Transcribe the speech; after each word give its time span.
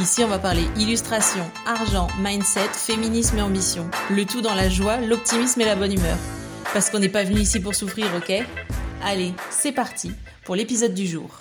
Ici, 0.00 0.22
on 0.22 0.28
va 0.28 0.38
parler 0.38 0.62
illustration, 0.78 1.42
argent, 1.66 2.06
mindset, 2.20 2.68
féminisme 2.72 3.38
et 3.38 3.42
ambition. 3.42 3.90
Le 4.10 4.24
tout 4.24 4.40
dans 4.40 4.54
la 4.54 4.68
joie, 4.68 4.98
l'optimisme 4.98 5.60
et 5.60 5.64
la 5.64 5.74
bonne 5.74 5.92
humeur. 5.92 6.16
Parce 6.72 6.88
qu'on 6.88 7.00
n'est 7.00 7.08
pas 7.08 7.24
venu 7.24 7.40
ici 7.40 7.58
pour 7.58 7.74
souffrir, 7.74 8.06
ok? 8.16 8.32
Allez, 9.02 9.32
c'est 9.50 9.72
parti 9.72 10.12
pour 10.44 10.54
l'épisode 10.54 10.94
du 10.94 11.04
jour. 11.04 11.40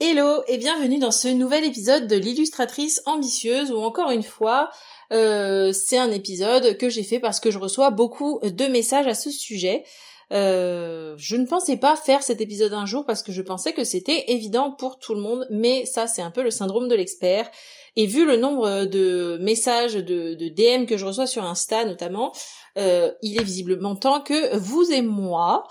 Hello 0.00 0.42
et 0.48 0.56
bienvenue 0.56 0.98
dans 0.98 1.10
ce 1.10 1.28
nouvel 1.28 1.62
épisode 1.62 2.06
de 2.06 2.16
l'illustratrice 2.16 3.02
ambitieuse 3.04 3.70
où 3.70 3.76
encore 3.76 4.10
une 4.10 4.22
fois, 4.22 4.70
euh, 5.12 5.74
c'est 5.74 5.98
un 5.98 6.10
épisode 6.10 6.78
que 6.78 6.88
j'ai 6.88 7.02
fait 7.02 7.20
parce 7.20 7.38
que 7.38 7.50
je 7.50 7.58
reçois 7.58 7.90
beaucoup 7.90 8.40
de 8.42 8.64
messages 8.64 9.08
à 9.08 9.14
ce 9.14 9.30
sujet. 9.30 9.84
Euh, 10.32 11.14
je 11.18 11.34
ne 11.36 11.46
pensais 11.46 11.76
pas 11.76 11.96
faire 11.96 12.22
cet 12.22 12.40
épisode 12.40 12.72
un 12.72 12.86
jour 12.86 13.04
parce 13.04 13.22
que 13.22 13.32
je 13.32 13.42
pensais 13.42 13.72
que 13.72 13.82
c'était 13.82 14.26
évident 14.28 14.70
pour 14.70 14.98
tout 14.98 15.14
le 15.14 15.20
monde, 15.20 15.46
mais 15.50 15.86
ça 15.86 16.06
c'est 16.06 16.22
un 16.22 16.30
peu 16.30 16.42
le 16.42 16.50
syndrome 16.50 16.88
de 16.88 16.94
l'expert. 16.94 17.50
Et 17.96 18.06
vu 18.06 18.24
le 18.24 18.36
nombre 18.36 18.84
de 18.84 19.38
messages, 19.40 19.94
de, 19.94 20.34
DM 20.34 20.86
que 20.86 20.96
je 20.96 21.04
reçois 21.04 21.26
sur 21.26 21.44
Insta 21.44 21.84
notamment, 21.84 22.32
euh, 22.78 23.10
il 23.22 23.40
est 23.40 23.44
visiblement 23.44 23.96
temps 23.96 24.20
que 24.20 24.56
vous 24.56 24.92
et 24.92 25.02
moi, 25.02 25.66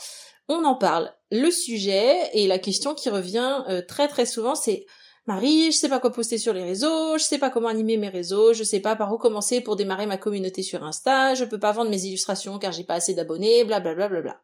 on 0.50 0.66
en 0.66 0.76
parle. 0.76 1.14
Le 1.32 1.52
sujet 1.52 2.30
et 2.34 2.48
la 2.48 2.60
question 2.60 2.94
qui 2.96 3.10
revient 3.10 3.64
euh, 3.70 3.82
très 3.88 4.08
très 4.10 4.26
souvent, 4.26 4.56
c'est 4.56 4.86
Marie, 5.26 5.72
je 5.72 5.78
sais 5.78 5.90
pas 5.90 6.00
quoi 6.00 6.12
poster 6.12 6.40
sur 6.40 6.54
les 6.54 6.64
réseaux, 6.64 7.18
je 7.18 7.24
sais 7.24 7.38
pas 7.38 7.52
comment 7.52 7.68
animer 7.68 7.98
mes 7.98 8.10
réseaux, 8.10 8.52
je 8.52 8.64
sais 8.64 8.80
pas 8.80 8.96
par 8.96 9.14
où 9.14 9.18
commencer 9.18 9.62
pour 9.62 9.76
démarrer 9.76 10.08
ma 10.08 10.18
communauté 10.18 10.64
sur 10.64 10.84
Insta, 10.84 11.36
je 11.36 11.46
peux 11.46 11.60
pas 11.60 11.72
vendre 11.72 11.92
mes 11.92 12.04
illustrations 12.04 12.58
car 12.58 12.72
j'ai 12.72 12.84
pas 12.84 12.96
assez 12.96 13.14
d'abonnés, 13.14 13.64
bla 13.64 13.80
bla 13.80 13.94
bla 13.94 14.10
bla 14.10 14.22
bla. 14.22 14.42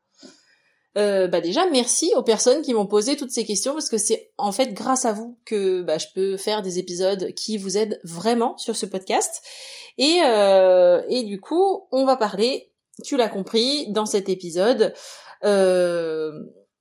Euh, 0.98 1.28
bah 1.28 1.42
déjà 1.42 1.70
merci 1.72 2.12
aux 2.16 2.24
personnes 2.24 2.62
qui 2.62 2.74
m'ont 2.74 2.86
posé 2.86 3.18
toutes 3.18 3.32
ces 3.32 3.46
questions 3.46 3.74
parce 3.74 3.90
que 3.90 3.98
c'est 3.98 4.32
en 4.38 4.54
fait 4.54 4.74
grâce 4.74 5.04
à 5.04 5.12
vous 5.12 5.38
que 5.44 5.82
bah, 5.82 5.98
je 5.98 6.08
peux 6.16 6.38
faire 6.38 6.62
des 6.62 6.80
épisodes 6.80 7.34
qui 7.34 7.58
vous 7.58 7.78
aident 7.78 8.00
vraiment 8.06 8.58
sur 8.58 8.78
ce 8.78 8.86
podcast. 8.86 9.42
Et 9.98 10.22
euh, 10.24 11.02
et 11.10 11.24
du 11.24 11.42
coup 11.42 11.88
on 11.92 12.06
va 12.06 12.16
parler 12.16 12.72
tu 13.04 13.18
l'as 13.18 13.28
compris 13.28 13.92
dans 13.92 14.06
cet 14.06 14.30
épisode 14.30 14.94
euh, 15.44 16.32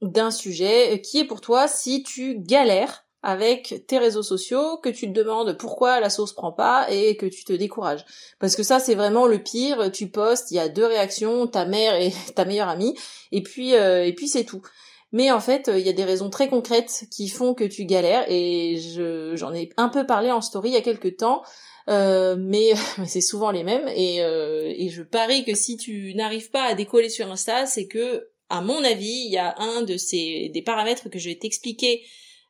d'un 0.00 0.30
sujet 0.30 1.00
qui 1.00 1.18
est 1.18 1.24
pour 1.24 1.40
toi 1.40 1.66
si 1.66 2.04
tu 2.04 2.38
galères 2.38 3.03
avec 3.24 3.86
tes 3.88 3.98
réseaux 3.98 4.22
sociaux, 4.22 4.76
que 4.76 4.90
tu 4.90 5.06
te 5.08 5.18
demandes 5.18 5.56
pourquoi 5.56 5.98
la 5.98 6.10
sauce 6.10 6.34
prend 6.34 6.52
pas 6.52 6.86
et 6.90 7.16
que 7.16 7.24
tu 7.24 7.44
te 7.44 7.54
décourages. 7.54 8.04
Parce 8.38 8.54
que 8.54 8.62
ça 8.62 8.78
c'est 8.78 8.94
vraiment 8.94 9.26
le 9.26 9.42
pire, 9.42 9.90
tu 9.90 10.08
postes, 10.08 10.50
il 10.50 10.56
y 10.56 10.60
a 10.60 10.68
deux 10.68 10.84
réactions, 10.84 11.46
ta 11.46 11.64
mère 11.64 11.94
et 11.94 12.12
ta 12.34 12.44
meilleure 12.44 12.68
amie, 12.68 12.94
et 13.32 13.42
puis 13.42 13.74
euh, 13.74 14.04
et 14.04 14.12
puis 14.12 14.28
c'est 14.28 14.44
tout. 14.44 14.62
Mais 15.10 15.30
en 15.30 15.40
fait, 15.40 15.70
il 15.72 15.86
y 15.86 15.88
a 15.88 15.92
des 15.92 16.04
raisons 16.04 16.28
très 16.28 16.48
concrètes 16.48 17.04
qui 17.10 17.28
font 17.28 17.54
que 17.54 17.64
tu 17.64 17.84
galères 17.86 18.24
et 18.28 18.76
je 18.78 19.34
j'en 19.36 19.54
ai 19.54 19.70
un 19.76 19.88
peu 19.88 20.04
parlé 20.04 20.30
en 20.30 20.40
story 20.40 20.70
il 20.70 20.74
y 20.74 20.76
a 20.76 20.82
quelques 20.82 21.16
temps. 21.16 21.42
Euh, 21.88 22.36
mais, 22.38 22.74
c'est 23.06 23.20
souvent 23.22 23.50
les 23.50 23.64
mêmes 23.64 23.88
et, 23.88 24.22
euh, 24.22 24.72
et 24.76 24.90
je 24.90 25.02
parie 25.02 25.44
que 25.44 25.54
si 25.54 25.76
tu 25.76 26.14
n'arrives 26.14 26.50
pas 26.50 26.64
à 26.64 26.74
décoller 26.74 27.08
sur 27.08 27.30
Insta, 27.30 27.66
c'est 27.66 27.86
que 27.86 28.28
à 28.50 28.60
mon 28.60 28.84
avis, 28.84 29.24
il 29.26 29.32
y 29.32 29.38
a 29.38 29.54
un 29.58 29.82
de 29.82 29.96
ces 29.96 30.50
des 30.52 30.62
paramètres 30.62 31.08
que 31.08 31.18
je 31.18 31.30
vais 31.30 31.36
t'expliquer 31.36 32.02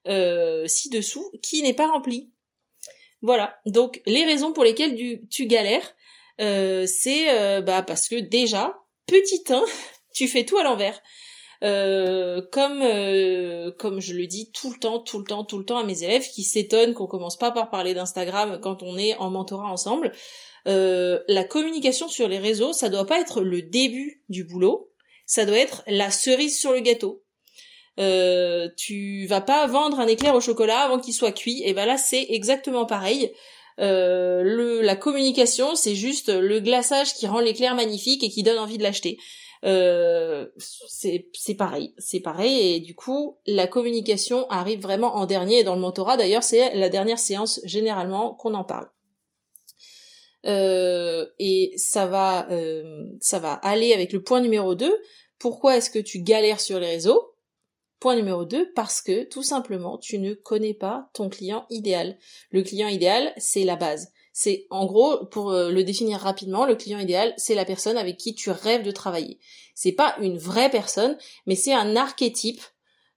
euh, 0.06 0.66
ci-dessous 0.66 1.30
qui 1.42 1.62
n'est 1.62 1.74
pas 1.74 1.86
rempli. 1.86 2.30
Voilà. 3.22 3.56
Donc 3.64 4.02
les 4.06 4.24
raisons 4.24 4.52
pour 4.52 4.64
lesquelles 4.64 4.96
tu, 5.30 5.46
galères, 5.46 5.94
euh, 6.40 6.86
c'est 6.86 7.30
euh, 7.30 7.62
bah 7.62 7.82
parce 7.82 8.08
que 8.08 8.16
déjà 8.16 8.78
petit 9.06 9.44
1, 9.48 9.64
tu 10.14 10.28
fais 10.28 10.44
tout 10.44 10.58
à 10.58 10.62
l'envers. 10.62 11.00
comme 11.60 12.82
comme 13.78 14.00
je 14.00 14.12
le 14.12 14.26
dis 14.26 14.50
tout 14.52 14.70
le 14.72 14.78
temps, 14.78 14.98
tout 14.98 15.18
le 15.18 15.24
temps, 15.24 15.44
tout 15.44 15.58
le 15.58 15.64
temps 15.64 15.78
à 15.78 15.84
mes 15.84 16.02
élèves 16.02 16.28
qui 16.28 16.42
s'étonnent 16.42 16.92
qu'on 16.92 17.06
commence 17.06 17.38
pas 17.38 17.50
par 17.50 17.70
parler 17.70 17.94
d'Instagram 17.94 18.60
quand 18.60 18.82
on 18.82 18.98
est 18.98 19.16
en 19.16 19.30
mentorat 19.30 19.70
ensemble. 19.70 20.12
la 20.66 21.44
communication 21.44 22.08
sur 22.08 22.28
les 22.28 22.38
réseaux, 22.38 22.74
ça 22.74 22.90
doit 22.90 23.06
pas 23.06 23.20
être 23.20 23.40
le 23.40 23.62
début 23.62 24.22
du 24.28 24.44
boulot, 24.44 24.90
ça 25.24 25.46
doit 25.46 25.58
être 25.58 25.82
la 25.86 26.10
cerise 26.10 26.58
sur 26.60 26.72
le 26.72 26.80
gâteau. 26.80 27.23
Euh, 28.00 28.68
tu 28.76 29.26
vas 29.26 29.40
pas 29.40 29.66
vendre 29.66 30.00
un 30.00 30.06
éclair 30.06 30.34
au 30.34 30.40
chocolat 30.40 30.80
avant 30.80 30.98
qu'il 30.98 31.14
soit 31.14 31.32
cuit. 31.32 31.62
Et 31.64 31.74
ben 31.74 31.86
là, 31.86 31.96
c'est 31.96 32.26
exactement 32.30 32.86
pareil. 32.86 33.32
Euh, 33.80 34.82
la 34.82 34.96
communication, 34.96 35.74
c'est 35.74 35.94
juste 35.94 36.28
le 36.28 36.60
glaçage 36.60 37.14
qui 37.14 37.26
rend 37.26 37.40
l'éclair 37.40 37.74
magnifique 37.74 38.22
et 38.22 38.30
qui 38.30 38.42
donne 38.42 38.58
envie 38.58 38.78
de 38.78 38.82
l'acheter. 38.82 39.18
Euh, 39.64 40.46
c'est 40.58 41.54
pareil, 41.56 41.94
c'est 41.98 42.20
pareil. 42.20 42.74
Et 42.74 42.80
du 42.80 42.94
coup, 42.94 43.38
la 43.46 43.66
communication 43.66 44.48
arrive 44.50 44.80
vraiment 44.80 45.16
en 45.16 45.26
dernier. 45.26 45.60
Et 45.60 45.64
dans 45.64 45.74
le 45.74 45.80
mentorat, 45.80 46.16
d'ailleurs, 46.16 46.42
c'est 46.42 46.74
la 46.74 46.88
dernière 46.88 47.18
séance 47.18 47.60
généralement 47.64 48.34
qu'on 48.34 48.54
en 48.54 48.64
parle. 48.64 48.88
Et 50.46 51.72
ça 51.76 52.06
va, 52.06 52.46
ça 53.20 53.38
va 53.38 53.54
aller 53.54 53.94
avec 53.94 54.12
le 54.12 54.22
point 54.22 54.42
numéro 54.42 54.74
2. 54.74 54.94
Pourquoi 55.38 55.78
est-ce 55.78 55.88
que 55.88 55.98
tu 55.98 56.20
galères 56.20 56.60
sur 56.60 56.78
les 56.78 56.88
réseaux? 56.88 57.33
Point 58.04 58.16
numéro 58.16 58.44
2, 58.44 58.70
parce 58.74 59.00
que 59.00 59.24
tout 59.24 59.42
simplement, 59.42 59.96
tu 59.96 60.18
ne 60.18 60.34
connais 60.34 60.74
pas 60.74 61.08
ton 61.14 61.30
client 61.30 61.64
idéal. 61.70 62.18
Le 62.50 62.62
client 62.62 62.88
idéal, 62.88 63.32
c'est 63.38 63.64
la 63.64 63.76
base. 63.76 64.12
C'est 64.34 64.66
en 64.68 64.84
gros, 64.84 65.24
pour 65.24 65.52
euh, 65.52 65.70
le 65.70 65.84
définir 65.84 66.18
rapidement, 66.18 66.66
le 66.66 66.76
client 66.76 66.98
idéal, 66.98 67.32
c'est 67.38 67.54
la 67.54 67.64
personne 67.64 67.96
avec 67.96 68.18
qui 68.18 68.34
tu 68.34 68.50
rêves 68.50 68.82
de 68.82 68.90
travailler. 68.90 69.38
C'est 69.74 69.92
pas 69.92 70.16
une 70.20 70.36
vraie 70.36 70.68
personne, 70.68 71.16
mais 71.46 71.56
c'est 71.56 71.72
un 71.72 71.96
archétype 71.96 72.60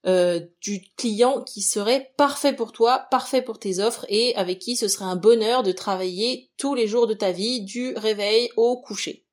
euh, 0.05 0.39
du 0.61 0.81
client 0.95 1.41
qui 1.41 1.61
serait 1.61 2.13
parfait 2.15 2.53
pour 2.53 2.71
toi, 2.71 3.07
parfait 3.11 3.41
pour 3.41 3.59
tes 3.59 3.79
offres 3.79 4.05
et 4.07 4.37
avec 4.37 4.59
qui 4.59 4.77
ce 4.77 4.87
serait 4.87 5.03
un 5.03 5.17
bonheur 5.17 5.63
de 5.63 5.73
travailler 5.73 6.49
tous 6.57 6.75
les 6.75 6.87
jours 6.87 7.07
de 7.07 7.13
ta 7.13 7.33
vie, 7.33 7.59
du 7.59 7.93
réveil 7.97 8.51
au 8.55 8.79
coucher. 8.79 9.26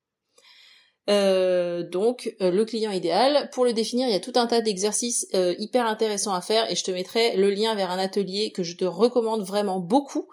Euh, 1.10 1.82
donc 1.82 2.34
euh, 2.40 2.50
le 2.50 2.64
client 2.64 2.90
idéal. 2.90 3.50
Pour 3.52 3.64
le 3.64 3.72
définir, 3.72 4.08
il 4.08 4.12
y 4.12 4.16
a 4.16 4.20
tout 4.20 4.32
un 4.36 4.46
tas 4.46 4.60
d'exercices 4.60 5.26
euh, 5.34 5.54
hyper 5.58 5.86
intéressants 5.86 6.32
à 6.32 6.40
faire 6.40 6.70
et 6.70 6.76
je 6.76 6.84
te 6.84 6.90
mettrai 6.90 7.36
le 7.36 7.50
lien 7.50 7.74
vers 7.74 7.90
un 7.90 7.98
atelier 7.98 8.52
que 8.52 8.62
je 8.62 8.76
te 8.76 8.84
recommande 8.84 9.42
vraiment 9.42 9.80
beaucoup 9.80 10.28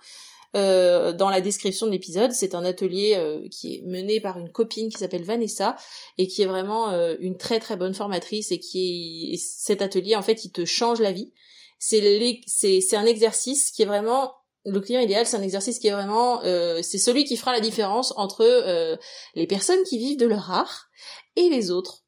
dans 0.54 1.30
la 1.30 1.40
description 1.40 1.86
de 1.86 1.94
l'épisode. 1.94 2.34
C'est 2.34 2.56
un 2.56 2.66
atelier 2.66 3.18
qui 3.52 3.76
est 3.76 3.84
mené 3.86 4.20
par 4.20 4.38
une 4.38 4.50
copine 4.50 4.90
qui 4.90 4.98
s'appelle 4.98 5.24
Vanessa 5.24 5.78
et 6.18 6.28
qui 6.28 6.42
est 6.42 6.46
vraiment 6.46 6.92
une 7.22 7.38
très 7.38 7.62
très 7.62 7.78
bonne 7.78 7.94
formatrice 7.94 8.52
et 8.52 8.59
qui 8.59 9.30
est 9.32 9.38
cet 9.38 9.82
atelier 9.82 10.18
en 10.18 10.22
fait 10.22 10.44
il 10.44 10.52
te 10.52 10.66
change 10.66 11.00
la 11.00 11.14
vie. 11.14 11.32
C'est 11.80 12.42
c'est 12.48 12.98
un 12.98 13.06
exercice 13.06 13.72
qui 13.72 13.84
est 13.84 13.86
vraiment 13.86 14.34
le 14.66 14.79
client 14.79 15.01
idéal, 15.01 15.25
c'est 15.25 15.38
un 15.38 15.41
exercice 15.41 15.79
qui 15.79 15.88
est 15.88 15.91
vraiment, 15.91 16.44
euh, 16.44 16.81
c'est 16.81 16.97
celui 16.97 17.23
qui 17.23 17.38
fera 17.38 17.51
la 17.51 17.59
différence 17.59 18.13
entre 18.17 18.41
euh, 18.44 18.95
les 19.35 19.47
personnes 19.47 19.83
qui 19.83 19.97
vivent 19.97 20.19
de 20.19 20.27
leur 20.27 20.51
art 20.51 20.89
et 21.35 21.49
les 21.49 21.72
autres, 21.72 22.03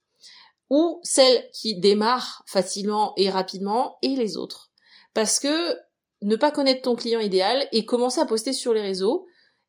ou 0.69 0.99
celles 1.03 1.49
qui 1.51 1.79
démarrent 1.79 2.43
facilement 2.47 3.13
et 3.17 3.29
rapidement 3.29 3.97
et 4.01 4.15
les 4.15 4.37
autres. 4.37 4.71
Parce 5.13 5.39
que 5.39 5.77
ne 6.21 6.35
pas 6.35 6.51
connaître 6.51 6.83
ton 6.83 6.95
client 6.95 7.19
idéal 7.19 7.67
et 7.71 7.85
commencer 7.85 8.21
à 8.21 8.25
poster 8.25 8.53
sur 8.53 8.73
les 8.73 8.81
réseaux, 8.81 9.25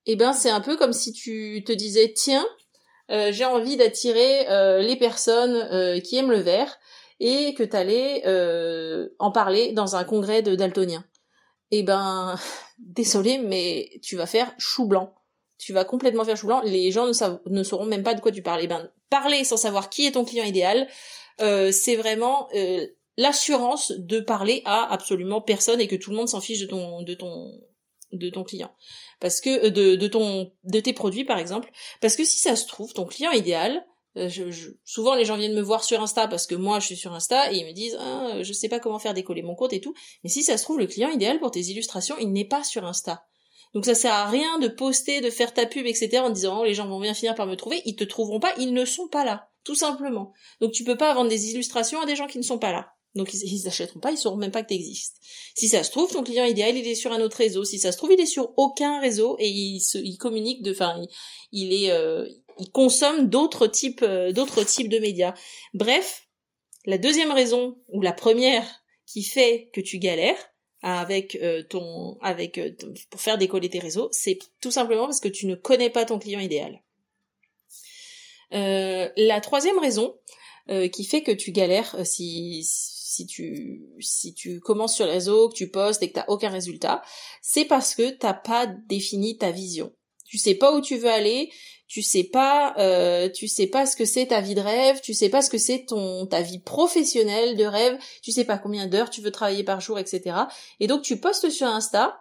eh 0.07 0.17
ben 0.17 0.33
c'est 0.33 0.51
un 0.51 0.61
peu 0.61 0.77
comme 0.77 0.93
si 0.93 1.13
tu 1.13 1.65
te 1.67 1.73
disais 1.73 2.13
tiens, 2.15 2.47
euh, 3.11 3.33
j'ai 3.33 3.45
envie 3.45 3.77
d'attirer 3.77 4.47
les 4.83 4.97
personnes 4.97 6.01
qui 6.03 6.17
aiment 6.17 6.31
le 6.31 6.41
vert 6.41 6.77
et 7.19 7.55
que 7.55 7.63
tu 7.63 7.77
allais 7.77 8.23
en 9.19 9.33
parler 9.33 9.73
dans 9.73 9.97
un 9.97 10.05
congrès 10.05 10.43
de 10.43 10.55
daltoniens 10.55 11.05
eh 11.71 11.83
ben, 11.83 12.37
désolé, 12.79 13.39
mais 13.39 13.91
tu 14.03 14.17
vas 14.17 14.27
faire 14.27 14.55
chou 14.59 14.87
blanc. 14.87 15.15
Tu 15.59 15.73
vas 15.73 15.85
complètement 15.85 16.25
faire 16.25 16.37
chou 16.37 16.47
blanc. 16.47 16.63
Les 16.65 16.91
gens 16.91 17.07
ne, 17.07 17.51
ne 17.51 17.63
sauront 17.63 17.87
même 17.87 18.03
pas 18.03 18.15
de 18.15 18.21
quoi 18.21 18.33
tu 18.33 18.43
parles. 18.43 18.61
Eh 18.63 18.67
ben, 18.67 18.91
parler 19.11 19.45
sans 19.45 19.57
savoir 19.57 19.91
qui 19.91 20.07
est 20.07 20.13
ton 20.13 20.25
client 20.25 20.45
idéal, 20.45 20.89
euh, 21.41 21.73
c'est 21.73 21.97
vraiment 21.97 22.49
euh, 22.55 22.87
l'assurance 23.17 23.93
de 23.93 24.21
parler 24.21 24.63
à 24.65 24.93
absolument 24.93 25.41
personne 25.41 25.81
et 25.81 25.89
que 25.89 25.97
tout 25.97 26.11
le 26.11 26.17
monde 26.17 26.29
s'en 26.29 26.41
fiche 26.41 26.61
de 26.61 26.67
ton, 26.67 27.03
de 27.03 27.15
ton, 27.15 27.53
de 28.13 28.29
ton 28.31 28.45
client. 28.45 28.73
Parce 29.21 29.41
que 29.41 29.67
euh, 29.67 29.71
de, 29.71 29.95
de 29.95 30.07
ton, 30.09 30.53
de 30.65 30.81
tes 30.81 30.93
produits 30.93 31.25
par 31.25 31.39
exemple. 31.39 31.71
Parce 32.01 32.17
que 32.17 32.25
si 32.25 32.39
ça 32.39 32.57
se 32.57 32.67
trouve, 32.67 32.93
ton 32.93 33.07
client 33.07 33.31
idéal, 33.31 33.85
euh, 34.17 34.29
souvent 34.85 35.15
les 35.15 35.25
gens 35.25 35.37
viennent 35.37 35.55
me 35.55 35.63
voir 35.63 35.83
sur 35.83 36.01
Insta 36.01 36.29
parce 36.29 36.47
que 36.47 36.55
moi 36.55 36.81
je 36.81 36.87
suis 36.87 36.97
sur 36.97 37.13
Insta 37.13 37.53
et 37.53 37.57
ils 37.57 37.67
me 37.67 37.73
disent 37.73 37.97
ah, 38.01 38.43
je 38.43 38.53
sais 38.53 38.69
pas 38.69 38.79
comment 38.79 38.99
faire 38.99 39.15
décoller 39.15 39.43
mon 39.43 39.55
compte 39.55 39.73
et 39.73 39.81
tout. 39.81 39.95
Mais 40.23 40.31
si 40.31 40.43
ça 40.43 40.57
se 40.57 40.63
trouve 40.63 40.79
le 40.79 40.87
client 40.87 41.11
idéal 41.11 41.41
pour 41.41 41.51
tes 41.51 41.61
illustrations 41.61 42.17
il 42.21 42.33
n'est 42.33 42.47
pas 42.47 42.65
sur 42.65 42.85
Insta. 42.85 43.25
Donc 43.75 43.85
ça 43.87 43.95
sert 43.95 44.13
à 44.13 44.29
rien 44.29 44.59
de 44.61 44.69
poster, 44.69 45.21
de 45.21 45.31
faire 45.31 45.53
ta 45.53 45.67
pub, 45.67 45.87
etc. 45.87 46.19
en 46.19 46.31
disant 46.31 46.61
oh, 46.61 46.65
les 46.65 46.75
gens 46.75 46.87
vont 46.87 47.01
bien 47.01 47.15
finir 47.15 47.35
par 47.35 47.47
me 47.47 47.57
trouver. 47.57 47.83
Ils 47.85 47.97
te 47.97 48.05
trouveront 48.05 48.39
pas, 48.39 48.55
ils 48.59 48.73
ne 48.73 48.85
sont 48.85 49.09
pas 49.09 49.25
là, 49.25 49.49
tout 49.65 49.75
simplement. 49.75 50.33
Donc 50.61 50.73
tu 50.73 50.85
peux 50.85 50.97
pas 50.97 51.13
vendre 51.13 51.29
des 51.29 51.51
illustrations 51.51 52.01
à 52.01 52.07
des 52.07 52.15
gens 52.15 52.29
qui 52.29 52.39
ne 52.39 52.45
sont 52.45 52.59
pas 52.59 52.73
là. 52.73 52.91
Donc 53.17 53.35
ils, 53.35 53.43
ils 53.53 53.67
achèteront 53.69 54.01
pas, 54.01 54.13
ils 54.13 54.19
sauront 54.19 54.37
même 54.37 54.53
pas 54.53 54.63
que 54.63 54.69
tu 54.69 54.75
existes. 54.75 55.17
Si 55.55 55.69
ça 55.69 55.83
se 55.83 55.91
trouve, 55.91 56.11
ton 56.11 56.23
client 56.23 56.45
idéal, 56.45 56.77
il 56.77 56.87
est 56.87 56.95
sur 56.95 57.13
un 57.13 57.21
autre 57.21 57.37
réseau. 57.37 57.65
Si 57.65 57.79
ça 57.79 57.93
se 57.93 57.97
trouve, 57.97 58.13
il 58.13 58.21
est 58.21 58.27
sur 58.27 58.53
aucun 58.57 59.01
réseau 59.01 59.37
et 59.39 59.49
il, 59.49 59.81
se, 59.81 59.99
il 59.99 60.17
communique 60.19 60.63
de, 60.63 60.73
enfin, 60.73 61.01
il, 61.53 61.73
est, 61.73 61.91
euh, 61.91 62.27
il 62.59 62.71
consomme 62.71 63.29
d'autres 63.29 63.67
types, 63.67 64.03
euh, 64.03 64.33
d'autres 64.33 64.65
types 64.65 64.89
de 64.89 64.99
médias. 64.99 65.35
Bref, 65.73 66.29
la 66.87 66.99
deuxième 66.99 67.33
raison 67.33 67.79
ou 67.89 68.03
la 68.03 68.13
première 68.13 68.83
qui 69.07 69.23
fait 69.23 69.71
que 69.73 69.81
tu 69.81 69.99
galères 69.99 70.51
avec 70.83 71.37
euh, 71.37 71.63
ton, 71.63 72.19
avec 72.21 72.61
pour 73.11 73.21
faire 73.21 73.39
décoller 73.39 73.71
tes 73.71 73.79
réseaux, 73.79 74.09
c'est 74.13 74.39
tout 74.61 74.71
simplement 74.71 75.07
parce 75.07 75.21
que 75.21 75.29
tu 75.29 75.47
ne 75.47 75.55
connais 75.55 75.91
pas 75.91 76.05
ton 76.05 76.19
client 76.19 76.41
idéal. 76.41 76.83
la 78.51 79.41
troisième 79.41 79.79
raison 79.79 80.15
qui 80.93 81.05
fait 81.05 81.23
que 81.23 81.33
tu 81.33 81.53
galères 81.53 82.07
si 82.07 82.63
si 83.15 83.27
tu 83.27 83.83
si 84.01 84.35
tu 84.35 84.61
commences 84.61 84.95
sur 84.95 85.07
les 85.07 85.13
réseaux, 85.13 85.49
que 85.49 85.55
tu 85.55 85.71
postes 85.71 86.03
et 86.03 86.09
que 86.09 86.15
t'as 86.15 86.25
aucun 86.29 86.51
résultat, 86.51 87.03
c'est 87.43 87.65
parce 87.65 87.95
que 87.95 88.11
t'as 88.11 88.35
pas 88.35 88.67
défini 88.67 89.39
ta 89.39 89.51
vision. 89.51 89.93
Tu 90.35 90.39
sais 90.39 90.57
pas 90.57 90.73
où 90.73 90.81
tu 90.81 90.97
veux 90.97 91.11
aller, 91.11 91.53
tu 91.87 92.03
sais 92.03 92.25
pas 92.25 92.75
euh, 92.79 93.29
tu 93.29 93.47
sais 93.47 93.69
pas 93.69 93.87
ce 93.87 93.95
que 93.95 94.05
c'est 94.05 94.27
ta 94.27 94.41
vie 94.41 94.57
de 94.57 94.61
rêve, 94.61 95.01
tu 95.01 95.15
sais 95.15 95.29
pas 95.29 95.43
ce 95.43 95.49
que 95.49 95.59
c'est 95.59 95.85
ton 95.87 96.27
ta 96.27 96.41
vie 96.41 96.59
professionnelle 96.59 97.57
de 97.57 97.65
rêve, 97.65 97.97
tu 98.21 98.33
sais 98.33 98.43
pas 98.45 98.59
combien 98.59 98.89
d'heures 98.89 99.11
tu 99.11 99.21
veux 99.21 99.31
travailler 99.31 99.63
par 99.63 99.81
jour, 99.81 99.97
etc. 99.97 100.37
Et 100.81 100.89
donc 100.89 101.03
tu 101.03 101.21
postes 101.21 101.51
sur 101.51 101.69
Insta 101.69 102.21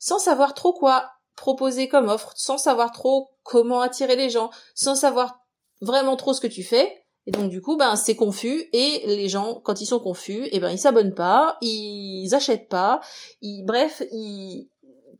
sans 0.00 0.18
savoir 0.18 0.54
trop 0.54 0.72
quoi 0.72 1.12
proposer 1.36 1.86
comme 1.86 2.08
offre, 2.08 2.32
sans 2.34 2.58
savoir 2.58 2.90
trop 2.90 3.30
comment 3.44 3.80
attirer 3.80 4.16
les 4.16 4.28
gens, 4.28 4.50
sans 4.74 4.96
savoir 4.96 5.38
vraiment 5.80 6.16
trop 6.16 6.32
ce 6.32 6.40
que 6.40 6.48
tu 6.48 6.64
fais, 6.64 7.04
et 7.28 7.30
donc 7.30 7.48
du 7.48 7.62
coup, 7.62 7.76
ben 7.76 7.94
c'est 7.94 8.16
confus 8.16 8.64
et 8.72 9.04
les 9.06 9.28
gens, 9.28 9.60
quand 9.62 9.80
ils 9.80 9.86
sont 9.86 10.00
confus, 10.00 10.48
eh 10.50 10.58
ben 10.58 10.70
ils 10.70 10.80
s'abonnent 10.80 11.14
pas, 11.14 11.58
ils 11.60 12.34
achètent 12.34 12.68
pas, 12.68 13.00
ils, 13.40 13.62
bref, 13.64 14.02
ils 14.10 14.68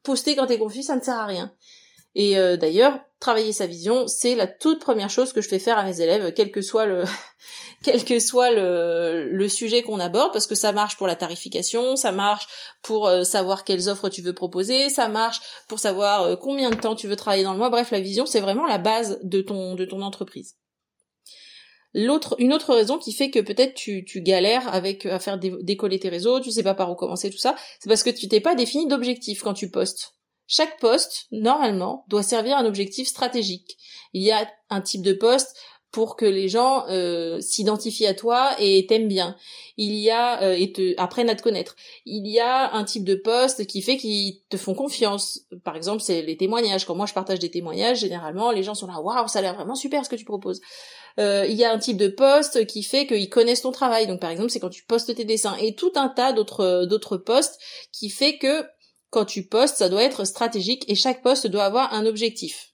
poster 0.02 0.34
quand 0.34 0.46
t'es 0.46 0.58
confus, 0.58 0.82
ça 0.82 0.96
ne 0.96 1.00
sert 1.00 1.14
à 1.14 1.26
rien. 1.26 1.54
Et 2.14 2.36
euh, 2.36 2.56
d'ailleurs, 2.56 3.00
travailler 3.20 3.52
sa 3.52 3.66
vision, 3.66 4.06
c'est 4.06 4.34
la 4.34 4.46
toute 4.46 4.80
première 4.80 5.08
chose 5.08 5.32
que 5.32 5.40
je 5.40 5.48
fais 5.48 5.58
faire 5.58 5.78
à 5.78 5.84
mes 5.84 6.00
élèves, 6.00 6.32
quel 6.34 6.50
que 6.50 6.60
soit 6.60 6.84
le 6.84 7.04
quel 7.84 8.04
que 8.04 8.18
soit 8.20 8.50
le, 8.50 9.48
sujet 9.48 9.82
qu'on 9.82 9.98
aborde, 9.98 10.32
parce 10.32 10.46
que 10.46 10.54
ça 10.54 10.72
marche 10.72 10.96
pour 10.96 11.06
la 11.06 11.16
tarification, 11.16 11.96
ça 11.96 12.12
marche 12.12 12.46
pour 12.82 13.08
euh, 13.08 13.24
savoir 13.24 13.64
quelles 13.64 13.88
offres 13.88 14.08
tu 14.08 14.22
veux 14.22 14.34
proposer, 14.34 14.90
ça 14.90 15.08
marche 15.08 15.40
pour 15.68 15.78
savoir 15.78 16.22
euh, 16.22 16.36
combien 16.36 16.70
de 16.70 16.76
temps 16.76 16.94
tu 16.94 17.08
veux 17.08 17.16
travailler 17.16 17.44
dans 17.44 17.52
le 17.52 17.58
mois. 17.58 17.70
Bref, 17.70 17.90
la 17.90 18.00
vision, 18.00 18.26
c'est 18.26 18.40
vraiment 18.40 18.66
la 18.66 18.78
base 18.78 19.18
de 19.22 19.40
ton 19.40 19.74
de 19.74 19.84
ton 19.84 20.02
entreprise. 20.02 20.56
L'autre, 21.94 22.36
une 22.38 22.54
autre 22.54 22.74
raison 22.74 22.98
qui 22.98 23.12
fait 23.12 23.30
que 23.30 23.38
peut-être 23.38 23.74
tu, 23.74 24.04
tu 24.04 24.22
galères 24.22 24.72
avec 24.72 25.04
à 25.04 25.18
faire 25.18 25.38
décoller 25.38 25.98
tes 25.98 26.08
réseaux, 26.08 26.40
tu 26.40 26.50
sais 26.50 26.62
pas 26.62 26.74
par 26.74 26.90
où 26.90 26.94
commencer 26.94 27.30
tout 27.30 27.38
ça, 27.38 27.54
c'est 27.80 27.88
parce 27.88 28.02
que 28.02 28.10
tu 28.10 28.28
t'es 28.28 28.40
pas 28.40 28.54
défini 28.54 28.86
d'objectif 28.86 29.42
quand 29.42 29.54
tu 29.54 29.70
postes. 29.70 30.14
Chaque 30.54 30.78
poste, 30.80 31.28
normalement, 31.30 32.04
doit 32.08 32.22
servir 32.22 32.58
un 32.58 32.66
objectif 32.66 33.08
stratégique. 33.08 33.78
Il 34.12 34.22
y 34.22 34.32
a 34.32 34.46
un 34.68 34.82
type 34.82 35.00
de 35.00 35.14
poste 35.14 35.56
pour 35.90 36.14
que 36.14 36.26
les 36.26 36.46
gens 36.50 36.84
euh, 36.90 37.40
s'identifient 37.40 38.06
à 38.06 38.12
toi 38.12 38.50
et 38.58 38.84
t'aiment 38.86 39.08
bien. 39.08 39.34
Il 39.78 39.94
y 39.94 40.10
a 40.10 40.42
euh, 40.42 40.52
et 40.52 40.70
te 40.70 40.92
apprennent 41.00 41.30
à 41.30 41.36
te 41.36 41.42
connaître. 41.42 41.74
Il 42.04 42.26
y 42.26 42.38
a 42.38 42.70
un 42.74 42.84
type 42.84 43.04
de 43.04 43.14
poste 43.14 43.66
qui 43.66 43.80
fait 43.80 43.96
qu'ils 43.96 44.42
te 44.50 44.58
font 44.58 44.74
confiance. 44.74 45.40
Par 45.64 45.74
exemple, 45.74 46.02
c'est 46.02 46.20
les 46.20 46.36
témoignages. 46.36 46.84
Quand 46.84 46.94
moi 46.94 47.06
je 47.06 47.14
partage 47.14 47.38
des 47.38 47.50
témoignages, 47.50 48.00
généralement 48.00 48.50
les 48.50 48.62
gens 48.62 48.74
sont 48.74 48.86
là, 48.86 49.00
waouh, 49.00 49.28
ça 49.28 49.38
a 49.38 49.42
l'air 49.42 49.54
vraiment 49.54 49.74
super 49.74 50.04
ce 50.04 50.10
que 50.10 50.16
tu 50.16 50.26
proposes. 50.26 50.60
Euh, 51.18 51.46
il 51.48 51.56
y 51.56 51.64
a 51.64 51.72
un 51.72 51.78
type 51.78 51.96
de 51.96 52.08
poste 52.08 52.66
qui 52.66 52.82
fait 52.82 53.06
qu'ils 53.06 53.30
connaissent 53.30 53.62
ton 53.62 53.72
travail. 53.72 54.06
Donc 54.06 54.20
par 54.20 54.28
exemple, 54.28 54.50
c'est 54.50 54.60
quand 54.60 54.68
tu 54.68 54.84
postes 54.84 55.14
tes 55.14 55.24
dessins 55.24 55.56
et 55.62 55.74
tout 55.74 55.92
un 55.94 56.10
tas 56.10 56.34
d'autres 56.34 56.84
d'autres 56.84 57.16
postes 57.16 57.58
qui 57.90 58.10
fait 58.10 58.36
que 58.36 58.66
quand 59.12 59.26
tu 59.26 59.46
postes, 59.46 59.76
ça 59.76 59.90
doit 59.90 60.02
être 60.02 60.24
stratégique 60.24 60.88
et 60.88 60.94
chaque 60.94 61.22
poste 61.22 61.46
doit 61.46 61.64
avoir 61.64 61.92
un 61.92 62.06
objectif. 62.06 62.72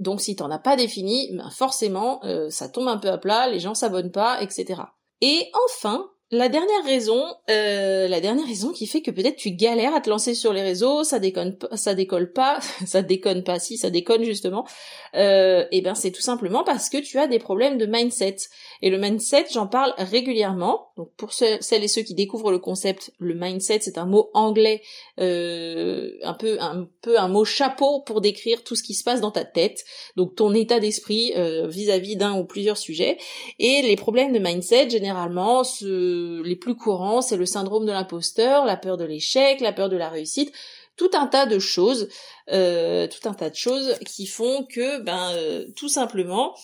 Donc 0.00 0.20
si 0.20 0.34
t'en 0.34 0.50
as 0.50 0.58
pas 0.58 0.74
défini, 0.74 1.30
ben 1.32 1.48
forcément 1.48 2.22
euh, 2.24 2.50
ça 2.50 2.68
tombe 2.68 2.88
un 2.88 2.98
peu 2.98 3.08
à 3.08 3.16
plat, 3.16 3.48
les 3.48 3.60
gens 3.60 3.74
s'abonnent 3.74 4.10
pas, 4.10 4.42
etc. 4.42 4.82
Et 5.20 5.48
enfin, 5.64 6.10
la 6.32 6.48
dernière 6.48 6.84
raison, 6.84 7.22
euh, 7.50 8.08
la 8.08 8.20
dernière 8.20 8.46
raison 8.46 8.72
qui 8.72 8.88
fait 8.88 9.00
que 9.00 9.12
peut-être 9.12 9.36
tu 9.36 9.52
galères 9.52 9.94
à 9.94 10.00
te 10.00 10.10
lancer 10.10 10.34
sur 10.34 10.52
les 10.52 10.62
réseaux, 10.62 11.04
ça 11.04 11.20
déconne, 11.20 11.56
ça 11.76 11.94
décolle 11.94 12.32
pas, 12.32 12.58
ça 12.86 13.02
déconne 13.02 13.44
pas, 13.44 13.60
si 13.60 13.78
ça 13.78 13.90
déconne 13.90 14.24
justement. 14.24 14.66
Euh, 15.14 15.62
et 15.70 15.78
eh 15.78 15.82
ben 15.82 15.94
c'est 15.94 16.10
tout 16.10 16.22
simplement 16.22 16.64
parce 16.64 16.88
que 16.88 16.98
tu 16.98 17.18
as 17.20 17.28
des 17.28 17.38
problèmes 17.38 17.78
de 17.78 17.86
mindset. 17.86 18.36
Et 18.82 18.90
le 18.90 18.98
mindset, 18.98 19.46
j'en 19.52 19.68
parle 19.68 19.94
régulièrement. 19.98 20.88
Donc 20.96 21.12
pour 21.16 21.32
celles 21.32 21.60
et 21.84 21.88
ceux 21.88 22.02
qui 22.02 22.14
découvrent 22.14 22.50
le 22.50 22.58
concept, 22.58 23.12
le 23.18 23.34
mindset 23.34 23.80
c'est 23.82 23.96
un 23.96 24.06
mot 24.06 24.30
anglais, 24.34 24.82
euh, 25.20 26.10
un 26.24 26.34
peu 26.34 26.56
un 26.60 26.88
peu 27.02 27.20
un 27.20 27.28
mot 27.28 27.44
chapeau 27.44 28.00
pour 28.00 28.20
décrire 28.20 28.64
tout 28.64 28.74
ce 28.74 28.82
qui 28.82 28.94
se 28.94 29.04
passe 29.04 29.20
dans 29.20 29.30
ta 29.30 29.44
tête. 29.44 29.84
Donc 30.16 30.34
ton 30.34 30.52
état 30.54 30.80
d'esprit 30.80 31.34
euh, 31.36 31.68
vis-à-vis 31.68 32.16
d'un 32.16 32.36
ou 32.36 32.44
plusieurs 32.44 32.78
sujets. 32.78 33.16
Et 33.60 33.82
les 33.82 33.96
problèmes 33.96 34.32
de 34.32 34.40
mindset 34.40 34.90
généralement 34.90 35.62
se 35.62 36.15
les 36.44 36.56
plus 36.56 36.76
courants, 36.76 37.22
c'est 37.22 37.36
le 37.36 37.46
syndrome 37.46 37.86
de 37.86 37.92
l'imposteur, 37.92 38.64
la 38.64 38.76
peur 38.76 38.96
de 38.96 39.04
l'échec, 39.04 39.60
la 39.60 39.72
peur 39.72 39.88
de 39.88 39.96
la 39.96 40.08
réussite, 40.08 40.52
tout 40.96 41.10
un 41.14 41.26
tas 41.26 41.46
de 41.46 41.58
choses, 41.58 42.08
euh, 42.50 43.06
qui 44.06 44.26
font 44.26 44.64
que, 44.64 45.00
ben, 45.00 45.32
euh, 45.34 45.66
tout 45.76 45.88
simplement, 45.88 46.54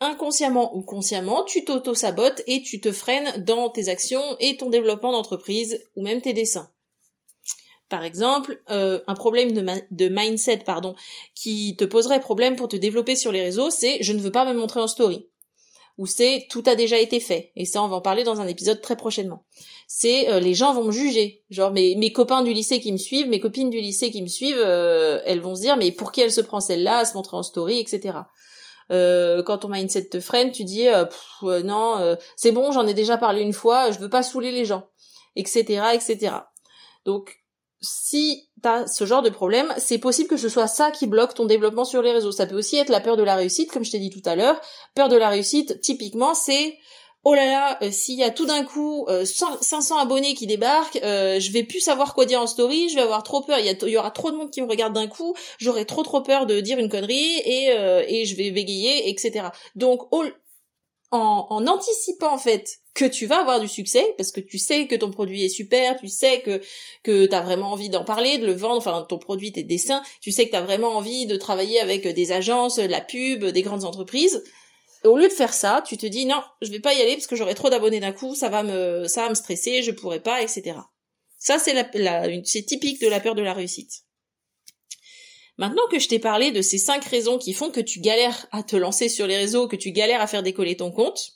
inconsciemment 0.00 0.76
ou 0.76 0.82
consciemment, 0.82 1.44
tu 1.44 1.64
t'auto-sabotes 1.64 2.42
et 2.46 2.62
tu 2.62 2.80
te 2.80 2.92
freines 2.92 3.44
dans 3.44 3.70
tes 3.70 3.88
actions 3.88 4.36
et 4.40 4.56
ton 4.56 4.70
développement 4.70 5.12
d'entreprise 5.12 5.82
ou 5.96 6.02
même 6.02 6.20
tes 6.20 6.32
dessins. 6.32 6.70
Par 7.88 8.02
exemple, 8.02 8.62
euh, 8.70 9.00
un 9.06 9.14
problème 9.14 9.52
de, 9.52 10.08
mindset, 10.08 10.64
qui 11.34 11.76
te 11.76 11.84
poserait 11.84 12.20
problème 12.20 12.56
pour 12.56 12.68
te 12.68 12.76
développer 12.76 13.14
sur 13.14 13.30
les 13.30 13.42
réseaux, 13.42 13.70
c'est 13.70 14.02
je 14.02 14.12
ne 14.12 14.20
veux 14.20 14.32
pas 14.32 14.44
me 14.44 14.58
montrer 14.58 14.80
en 14.80 14.88
story 14.88 15.28
où 15.96 16.06
c'est 16.06 16.46
tout 16.50 16.62
a 16.66 16.74
déjà 16.74 16.98
été 16.98 17.20
fait. 17.20 17.52
Et 17.56 17.64
ça, 17.64 17.82
on 17.82 17.88
va 17.88 17.96
en 17.96 18.00
parler 18.00 18.24
dans 18.24 18.40
un 18.40 18.46
épisode 18.46 18.80
très 18.80 18.96
prochainement. 18.96 19.44
C'est 19.86 20.28
euh, 20.28 20.40
les 20.40 20.54
gens 20.54 20.74
vont 20.74 20.84
me 20.84 20.92
juger. 20.92 21.44
Genre 21.50 21.70
mes, 21.70 21.94
mes 21.96 22.12
copains 22.12 22.42
du 22.42 22.52
lycée 22.52 22.80
qui 22.80 22.92
me 22.92 22.96
suivent, 22.96 23.28
mes 23.28 23.40
copines 23.40 23.70
du 23.70 23.80
lycée 23.80 24.10
qui 24.10 24.22
me 24.22 24.26
suivent, 24.26 24.58
euh, 24.58 25.20
elles 25.24 25.40
vont 25.40 25.54
se 25.54 25.60
dire 25.60 25.76
mais 25.76 25.92
pour 25.92 26.10
qui 26.10 26.20
elle 26.20 26.32
se 26.32 26.40
prend 26.40 26.60
celle-là 26.60 26.98
à 26.98 27.04
se 27.04 27.14
montrer 27.14 27.36
en 27.36 27.42
story, 27.42 27.78
etc. 27.78 28.18
Euh, 28.90 29.42
quand 29.42 29.58
ton 29.58 29.68
mindset 29.68 30.06
te 30.06 30.20
freine, 30.20 30.50
tu 30.50 30.64
dis 30.64 30.86
non, 31.42 32.16
c'est 32.36 32.52
bon, 32.52 32.72
j'en 32.72 32.86
ai 32.86 32.94
déjà 32.94 33.16
parlé 33.16 33.42
une 33.42 33.52
fois, 33.52 33.90
je 33.90 33.98
veux 33.98 34.10
pas 34.10 34.22
saouler 34.22 34.50
les 34.50 34.64
gens, 34.64 34.88
etc., 35.36 35.84
etc. 35.94 36.32
Donc 37.04 37.43
si 37.84 38.48
t'as 38.62 38.86
ce 38.86 39.04
genre 39.04 39.22
de 39.22 39.30
problème, 39.30 39.72
c'est 39.78 39.98
possible 39.98 40.28
que 40.28 40.36
ce 40.36 40.48
soit 40.48 40.66
ça 40.66 40.90
qui 40.90 41.06
bloque 41.06 41.34
ton 41.34 41.44
développement 41.44 41.84
sur 41.84 42.02
les 42.02 42.12
réseaux. 42.12 42.32
Ça 42.32 42.46
peut 42.46 42.56
aussi 42.56 42.76
être 42.76 42.88
la 42.88 43.00
peur 43.00 43.16
de 43.16 43.22
la 43.22 43.36
réussite, 43.36 43.70
comme 43.70 43.84
je 43.84 43.90
t'ai 43.90 43.98
dit 43.98 44.10
tout 44.10 44.22
à 44.24 44.34
l'heure. 44.34 44.60
Peur 44.94 45.08
de 45.08 45.16
la 45.16 45.28
réussite, 45.28 45.80
typiquement, 45.80 46.34
c'est 46.34 46.78
oh 47.24 47.34
là 47.34 47.46
là, 47.46 47.78
euh, 47.82 47.90
s'il 47.90 48.18
y 48.18 48.22
a 48.22 48.30
tout 48.30 48.46
d'un 48.46 48.64
coup 48.64 49.06
500 49.08 49.96
euh, 49.96 50.02
abonnés 50.02 50.34
qui 50.34 50.46
débarquent, 50.46 51.00
euh, 51.02 51.40
je 51.40 51.50
vais 51.52 51.62
plus 51.62 51.80
savoir 51.80 52.14
quoi 52.14 52.26
dire 52.26 52.40
en 52.40 52.46
story, 52.46 52.88
je 52.90 52.94
vais 52.94 53.00
avoir 53.00 53.22
trop 53.22 53.40
peur, 53.40 53.58
il 53.58 53.90
y, 53.90 53.96
aura 53.96 54.10
trop 54.10 54.30
de 54.30 54.36
monde 54.36 54.50
qui 54.50 54.62
me 54.62 54.68
regarde 54.68 54.92
d'un 54.92 55.06
coup, 55.06 55.34
j'aurai 55.58 55.84
trop 55.86 56.02
trop 56.02 56.20
peur 56.20 56.46
de 56.46 56.60
dire 56.60 56.78
une 56.78 56.88
connerie 56.88 57.40
et, 57.44 58.24
je 58.24 58.36
vais 58.36 58.50
bégayer, 58.50 59.08
etc. 59.08 59.48
Donc 59.74 60.06
en, 61.14 61.46
en 61.48 61.66
anticipant 61.66 62.32
en 62.32 62.38
fait 62.38 62.80
que 62.94 63.04
tu 63.04 63.26
vas 63.26 63.40
avoir 63.40 63.60
du 63.60 63.68
succès 63.68 64.14
parce 64.16 64.32
que 64.32 64.40
tu 64.40 64.58
sais 64.58 64.86
que 64.86 64.94
ton 64.94 65.10
produit 65.10 65.44
est 65.44 65.48
super, 65.48 65.96
tu 65.98 66.08
sais 66.08 66.42
que 66.42 66.60
que 67.02 67.26
tu 67.26 67.34
as 67.34 67.40
vraiment 67.40 67.72
envie 67.72 67.88
d'en 67.88 68.04
parler, 68.04 68.38
de 68.38 68.46
le 68.46 68.52
vendre, 68.52 68.76
enfin 68.76 69.06
ton 69.08 69.18
produit, 69.18 69.52
tes 69.52 69.62
dessins, 69.62 70.02
tu 70.20 70.32
sais 70.32 70.46
que 70.46 70.50
tu 70.50 70.56
as 70.56 70.62
vraiment 70.62 70.96
envie 70.96 71.26
de 71.26 71.36
travailler 71.36 71.80
avec 71.80 72.06
des 72.06 72.32
agences, 72.32 72.78
la 72.78 73.00
pub, 73.00 73.44
des 73.44 73.62
grandes 73.62 73.84
entreprises. 73.84 74.42
au 75.04 75.16
lieu 75.16 75.28
de 75.28 75.32
faire 75.32 75.52
ça, 75.54 75.82
tu 75.86 75.96
te 75.96 76.06
dis 76.06 76.26
non, 76.26 76.42
je 76.62 76.70
vais 76.70 76.80
pas 76.80 76.94
y 76.94 77.00
aller 77.02 77.14
parce 77.14 77.26
que 77.26 77.36
j'aurai 77.36 77.54
trop 77.54 77.70
d'abonnés 77.70 78.00
d'un 78.00 78.12
coup, 78.12 78.34
ça 78.34 78.48
va 78.48 78.62
me 78.62 79.06
ça 79.08 79.22
va 79.22 79.30
me 79.30 79.34
stresser, 79.34 79.82
je 79.82 79.92
pourrai 79.92 80.20
pas, 80.20 80.42
etc. 80.42 80.78
Ça 81.38 81.58
c'est 81.58 81.74
la, 81.74 81.88
la 81.94 82.44
c'est 82.44 82.64
typique 82.64 83.00
de 83.00 83.08
la 83.08 83.20
peur 83.20 83.34
de 83.34 83.42
la 83.42 83.54
réussite. 83.54 84.04
Maintenant 85.56 85.86
que 85.90 85.98
je 85.98 86.08
t'ai 86.08 86.18
parlé 86.18 86.50
de 86.50 86.62
ces 86.62 86.78
cinq 86.78 87.04
raisons 87.04 87.38
qui 87.38 87.52
font 87.52 87.70
que 87.70 87.80
tu 87.80 88.00
galères 88.00 88.46
à 88.50 88.62
te 88.62 88.76
lancer 88.76 89.08
sur 89.08 89.26
les 89.26 89.36
réseaux, 89.36 89.68
que 89.68 89.76
tu 89.76 89.92
galères 89.92 90.20
à 90.20 90.26
faire 90.26 90.42
décoller 90.42 90.76
ton 90.76 90.90
compte, 90.90 91.34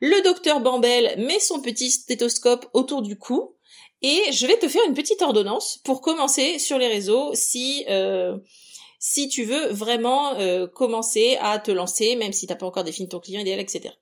le 0.00 0.22
docteur 0.22 0.60
Bambel 0.60 1.14
met 1.18 1.40
son 1.40 1.60
petit 1.60 1.90
stéthoscope 1.90 2.68
autour 2.72 3.02
du 3.02 3.16
cou 3.16 3.56
et 4.02 4.20
je 4.32 4.46
vais 4.46 4.58
te 4.58 4.68
faire 4.68 4.82
une 4.86 4.94
petite 4.94 5.22
ordonnance 5.22 5.78
pour 5.84 6.00
commencer 6.00 6.58
sur 6.58 6.78
les 6.78 6.86
réseaux 6.86 7.32
si 7.34 7.84
euh, 7.88 8.36
si 9.00 9.28
tu 9.28 9.44
veux 9.44 9.68
vraiment 9.68 10.34
euh, 10.34 10.66
commencer 10.66 11.36
à 11.40 11.58
te 11.58 11.70
lancer, 11.70 12.16
même 12.16 12.32
si 12.32 12.46
t'as 12.46 12.56
pas 12.56 12.66
encore 12.66 12.84
défini 12.84 13.08
ton 13.08 13.20
client 13.20 13.40
idéal, 13.40 13.60
etc. 13.60 13.94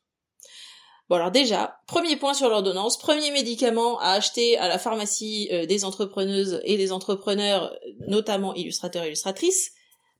Bon 1.08 1.16
alors 1.16 1.30
déjà, 1.30 1.78
premier 1.86 2.16
point 2.16 2.34
sur 2.34 2.48
l'ordonnance, 2.48 2.98
premier 2.98 3.30
médicament 3.30 4.00
à 4.00 4.10
acheter 4.10 4.58
à 4.58 4.66
la 4.66 4.76
pharmacie 4.76 5.48
euh, 5.52 5.64
des 5.64 5.84
entrepreneuses 5.84 6.60
et 6.64 6.76
des 6.76 6.90
entrepreneurs, 6.90 7.76
notamment 8.08 8.54
illustrateurs 8.54 9.04
et 9.04 9.08
illustratrices. 9.08 9.70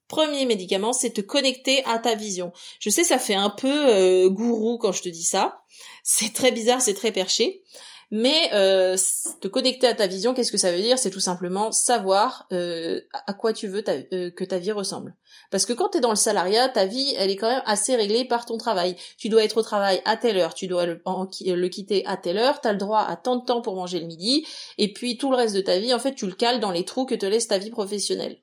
Premier 0.06 0.46
médicament, 0.46 0.92
c'est 0.92 1.10
te 1.10 1.20
connecter 1.20 1.84
à 1.86 1.98
ta 1.98 2.14
vision. 2.14 2.52
Je 2.78 2.90
sais, 2.90 3.02
ça 3.02 3.18
fait 3.18 3.34
un 3.34 3.50
peu 3.50 3.88
euh, 3.88 4.28
gourou 4.30 4.78
quand 4.78 4.92
je 4.92 5.02
te 5.02 5.08
dis 5.08 5.24
ça. 5.24 5.58
C'est 6.04 6.32
très 6.32 6.52
bizarre, 6.52 6.80
c'est 6.80 6.94
très 6.94 7.10
perché. 7.10 7.64
Mais 8.12 8.50
euh, 8.52 8.96
te 9.40 9.48
connecter 9.48 9.88
à 9.88 9.94
ta 9.94 10.06
vision, 10.06 10.34
qu'est-ce 10.34 10.52
que 10.52 10.58
ça 10.58 10.70
veut 10.70 10.80
dire? 10.80 11.00
C'est 11.00 11.10
tout 11.10 11.18
simplement 11.18 11.72
savoir 11.72 12.46
à 12.52 13.32
quoi 13.32 13.52
tu 13.52 13.66
veux 13.66 13.82
que 13.82 14.44
ta 14.44 14.58
vie 14.58 14.70
ressemble. 14.70 15.16
Parce 15.50 15.66
que 15.66 15.72
quand 15.72 15.90
tu 15.90 15.98
es 15.98 16.00
dans 16.00 16.10
le 16.10 16.16
salariat, 16.16 16.68
ta 16.68 16.86
vie, 16.86 17.14
elle 17.16 17.30
est 17.30 17.36
quand 17.36 17.48
même 17.48 17.62
assez 17.66 17.96
réglée 17.96 18.24
par 18.24 18.46
ton 18.46 18.56
travail. 18.58 18.96
Tu 19.18 19.28
dois 19.28 19.44
être 19.44 19.58
au 19.58 19.62
travail 19.62 20.02
à 20.04 20.16
telle 20.16 20.38
heure, 20.38 20.54
tu 20.54 20.66
dois 20.66 20.86
le, 20.86 21.68
quitter 21.68 22.04
à 22.06 22.16
telle 22.16 22.38
heure, 22.38 22.60
tu 22.60 22.68
as 22.68 22.72
le 22.72 22.78
droit 22.78 23.00
à 23.00 23.16
tant 23.16 23.36
de 23.36 23.44
temps 23.44 23.62
pour 23.62 23.76
manger 23.76 24.00
le 24.00 24.06
midi, 24.06 24.46
et 24.78 24.92
puis 24.92 25.16
tout 25.16 25.30
le 25.30 25.36
reste 25.36 25.54
de 25.54 25.60
ta 25.60 25.78
vie, 25.78 25.94
en 25.94 25.98
fait, 25.98 26.14
tu 26.14 26.26
le 26.26 26.34
cales 26.34 26.60
dans 26.60 26.70
les 26.70 26.84
trous 26.84 27.06
que 27.06 27.14
te 27.14 27.26
laisse 27.26 27.48
ta 27.48 27.58
vie 27.58 27.70
professionnelle. 27.70 28.42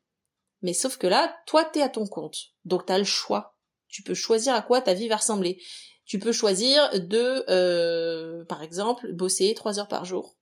Mais 0.61 0.73
sauf 0.73 0.97
que 0.97 1.07
là, 1.07 1.35
toi, 1.45 1.65
t'es 1.65 1.81
à 1.81 1.89
ton 1.89 2.07
compte. 2.07 2.37
Donc 2.65 2.85
t'as 2.85 2.97
le 2.97 3.03
choix. 3.03 3.57
Tu 3.89 4.01
peux 4.01 4.13
choisir 4.13 4.55
à 4.55 4.61
quoi 4.61 4.81
ta 4.81 4.93
vie 4.93 5.07
va 5.07 5.17
ressembler 5.17 5.59
tu 6.05 6.19
peux 6.19 6.31
choisir 6.31 6.89
de, 6.99 7.45
euh, 7.49 8.43
par 8.45 8.61
exemple, 8.61 9.11
bosser 9.13 9.53
trois 9.53 9.79
heures 9.79 9.87
par 9.87 10.05
jour, 10.05 10.35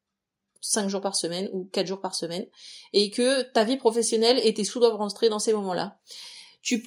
cinq 0.59 0.87
jours 0.87 1.01
par 1.01 1.15
semaine 1.15 1.49
ou 1.53 1.65
quatre 1.65 1.87
jours 1.87 2.01
par 2.01 2.15
semaine, 2.15 2.45
et 2.93 3.11
que 3.11 3.43
ta 3.43 3.63
vie 3.63 3.77
professionnelle 3.77 4.39
et 4.43 4.53
tes 4.53 4.63
sous 4.63 4.79
doivent 4.79 4.95
rentrer 4.95 5.29
dans 5.29 5.39
ces 5.39 5.53
moments-là. 5.53 5.99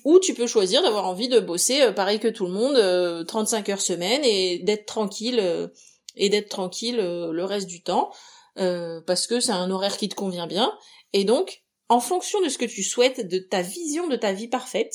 Ou 0.04 0.18
tu 0.20 0.34
peux 0.34 0.46
choisir 0.46 0.82
d'avoir 0.82 1.06
envie 1.06 1.28
de 1.28 1.40
bosser 1.40 1.82
euh, 1.82 1.92
pareil 1.92 2.20
que 2.20 2.28
tout 2.28 2.46
le 2.46 2.52
monde, 2.52 2.76
euh, 2.76 3.24
35 3.24 3.68
heures 3.70 3.80
semaine 3.80 4.22
et 4.24 4.60
d'être 4.60 4.86
tranquille 4.86 5.40
euh, 5.40 5.68
et 6.16 6.28
d'être 6.28 6.48
tranquille 6.48 6.96
le 6.96 7.44
reste 7.44 7.66
du 7.66 7.82
temps 7.82 8.12
parce 8.54 9.26
que 9.26 9.40
c'est 9.40 9.50
un 9.50 9.68
horaire 9.68 9.96
qui 9.96 10.08
te 10.08 10.14
convient 10.14 10.46
bien. 10.46 10.72
Et 11.12 11.24
donc, 11.24 11.64
en 11.88 11.98
fonction 11.98 12.40
de 12.40 12.48
ce 12.48 12.56
que 12.56 12.64
tu 12.64 12.84
souhaites, 12.84 13.26
de 13.26 13.38
ta 13.38 13.62
vision 13.62 14.06
de 14.06 14.14
ta 14.14 14.32
vie 14.32 14.46
parfaite, 14.46 14.94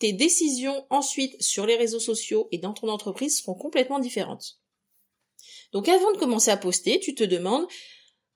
tes 0.00 0.12
décisions 0.12 0.84
ensuite 0.90 1.40
sur 1.40 1.64
les 1.64 1.76
réseaux 1.76 2.00
sociaux 2.00 2.48
et 2.50 2.58
dans 2.58 2.72
ton 2.72 2.88
entreprise 2.88 3.38
seront 3.38 3.54
complètement 3.54 4.00
différentes. 4.00 4.58
Donc 5.72 5.88
avant 5.88 6.10
de 6.10 6.18
commencer 6.18 6.50
à 6.50 6.56
poster, 6.56 6.98
tu 6.98 7.14
te 7.14 7.22
demandes 7.22 7.68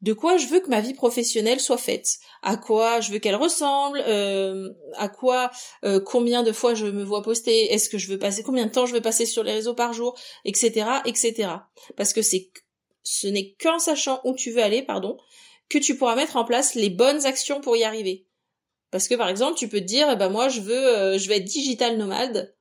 de 0.04 0.12
quoi 0.12 0.36
je 0.36 0.48
veux 0.48 0.60
que 0.60 0.68
ma 0.68 0.82
vie 0.82 0.92
professionnelle 0.92 1.60
soit 1.60 1.78
faite, 1.78 2.18
à 2.42 2.58
quoi 2.58 3.00
je 3.00 3.10
veux 3.10 3.18
qu'elle 3.18 3.36
ressemble, 3.36 4.04
euh, 4.06 4.68
à 4.96 5.08
quoi, 5.08 5.50
euh, 5.82 5.98
combien 5.98 6.42
de 6.42 6.52
fois 6.52 6.74
je 6.74 6.84
me 6.84 7.02
vois 7.02 7.22
poster, 7.22 7.72
est-ce 7.72 7.88
que 7.88 7.96
je 7.96 8.08
veux 8.08 8.18
passer, 8.18 8.42
combien 8.42 8.66
de 8.66 8.70
temps 8.70 8.84
je 8.84 8.92
veux 8.92 9.00
passer 9.00 9.24
sur 9.24 9.42
les 9.42 9.54
réseaux 9.54 9.72
par 9.72 9.94
jour, 9.94 10.14
etc., 10.44 10.86
etc. 11.06 11.48
Parce 11.96 12.12
que 12.12 12.20
c'est, 12.20 12.50
ce 13.02 13.28
n'est 13.28 13.54
qu'en 13.58 13.78
sachant 13.78 14.20
où 14.24 14.34
tu 14.34 14.50
veux 14.50 14.62
aller, 14.62 14.82
pardon, 14.82 15.16
que 15.70 15.78
tu 15.78 15.96
pourras 15.96 16.16
mettre 16.16 16.36
en 16.36 16.44
place 16.44 16.74
les 16.74 16.90
bonnes 16.90 17.24
actions 17.24 17.62
pour 17.62 17.74
y 17.74 17.82
arriver. 17.82 18.26
Parce 18.90 19.08
que 19.08 19.14
par 19.14 19.30
exemple, 19.30 19.56
tu 19.56 19.68
peux 19.68 19.80
te 19.80 19.86
dire, 19.86 20.10
eh 20.12 20.16
ben 20.16 20.28
moi 20.28 20.50
je 20.50 20.60
veux, 20.60 20.86
euh, 20.86 21.18
je 21.18 21.30
vais 21.30 21.38
être 21.38 21.44
digital 21.44 21.96
nomade, 21.96 22.54